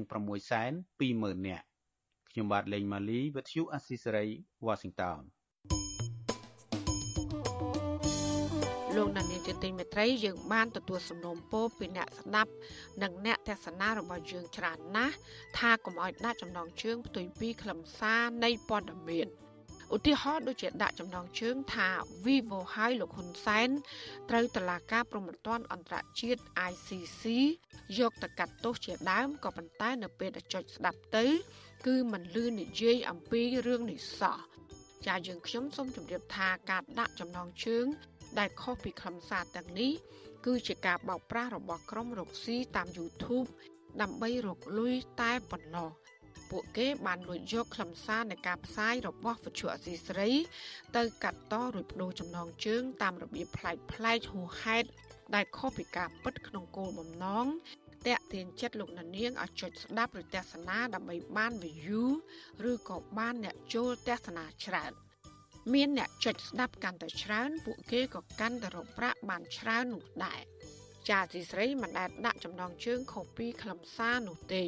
[0.82, 1.66] 620,000នាក់
[2.32, 4.26] ខ្ញុំបាទលេងម៉ាលីវិទ្យុអស៊ីសេរី
[4.68, 5.20] Washington
[8.98, 12.52] លោកដានៀងជាទីមេត្រីយើងបានទទួលសំណូមពរពីអ្នកស្ដាប់
[13.02, 15.16] និងអ្នកទស្សនារបស់យើងច្រើនណាស់
[15.58, 19.28] ថាកុំឲ្យដាក់ចំណងជើងផ្ទុយពីខ្លឹមសារនៃព័ត៌មាន
[19.96, 21.90] ឧទាហរណ៍ដូចជាដាក់ចំណងជើងថា
[22.26, 23.70] Vivo ហើយលោកហ៊ុនសែន
[24.30, 27.24] ត្រូវតឡាការប្រំពន្ធអន្តរជាតិ ICC
[28.00, 31.26] យកទៅកាត់ទោសជាដើមក៏ប៉ុន្តែនៅពេលដែលចុចស្ដាប់ទៅ
[31.88, 34.38] គឺមិនលឺនិយាយអំពីរឿងនេះសោះ
[35.08, 37.88] ចាយើងខ្ញុំសូមជម្រាបថាការដាក់ចំណងជើង
[38.40, 39.92] ដែលខុសពីខ្លឹមសារទាំងនេះ
[40.46, 43.48] គឺជាការបោកប្រាស់របស់ក្រុមរកស៊ីតាម YouTube
[44.02, 45.90] ដើម្បីរកលុយតែប៉ុណ្ណោះ
[46.52, 50.30] ពួកគេបានលួចយកខ្លឹមសារនៃការផ្សាយរបស់វិទ្យុអសីស្រី
[50.98, 54.88] ទៅកាត់តរួចបដូរចំណងជើង តាមរបៀបប្លែកប្លែកហួសហេតុ
[55.36, 57.46] ដែលខុសពីការពិតក្នុងគោលបំណង
[58.08, 62.06] តាក់ទាញចិត្តលោកនាងឲ្យចុចស្ដាប់ឬទស្សនាដើម្បីបាន view
[62.72, 64.94] ឬក៏បានអ្នកចូលទស្សនាច្រើន។
[65.74, 70.42] មានអ្នកចុចស្ដាប់កាន់តែច្រើនពួកគេក៏កាន់តែរកប្រាក់បានច្រើននោះដែរ
[71.10, 74.64] ចាទីស្រីមិនដែលដាក់ចំណងជើងខុសពីខ្លឹមសារនោះទេ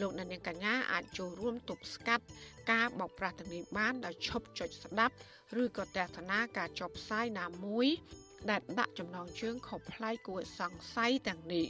[0.00, 2.24] លោកអ្នកនាងកញ្ញាអាចចូលរួមទប់ស្កាត់
[2.72, 5.14] ការបោកប្រាស់ទាំងនេះបានដោយឈប់ចុចស្ដាប់
[5.62, 7.86] ឬក៏ទស្សនាការចុះផ្សាយណាមួយ
[8.50, 11.66] ដែលដាក់ចំណងជើងខុសប្លែកគួរសង្ស័យទាំងនេះ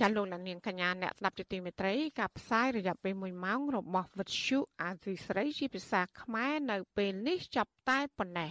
[0.00, 8.50] ចាលោកលានាងកញ្ញាអ្នកស្ដាប់ជាទីមេត្រីការផ្សាយរយៈពេល1ម៉ោងរបស់វិទ្យុអាស៊ីសេរីជាភាសាខ្មែរនៅពេលនេះចាប់តែប៉ុណ្ណេះ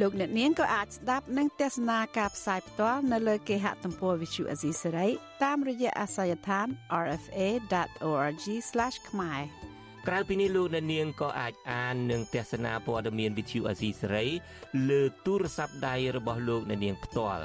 [0.00, 5.08] លោកអ្នកនាងក៏អាចស្ដាប់និងទស្សនាការផ្សាយផ្ទាល់នៅលើគេហទំព័រ Visual Asia សេរី
[5.44, 6.66] តាមរយៈអាសយដ្ឋាន
[7.04, 8.44] rfa.org/
[9.08, 9.40] ខ្មែរ
[10.06, 14.26] ក្រៅពីនេះលោកអ្នកនាងក៏អាចអាននិងទស្សនាព័ត៌មានវិទ្យុអាស៊ីសេរី
[14.88, 17.44] លើទូរស័ព្ទដៃរបស់លោកអ្នកនាងផ្ទាល់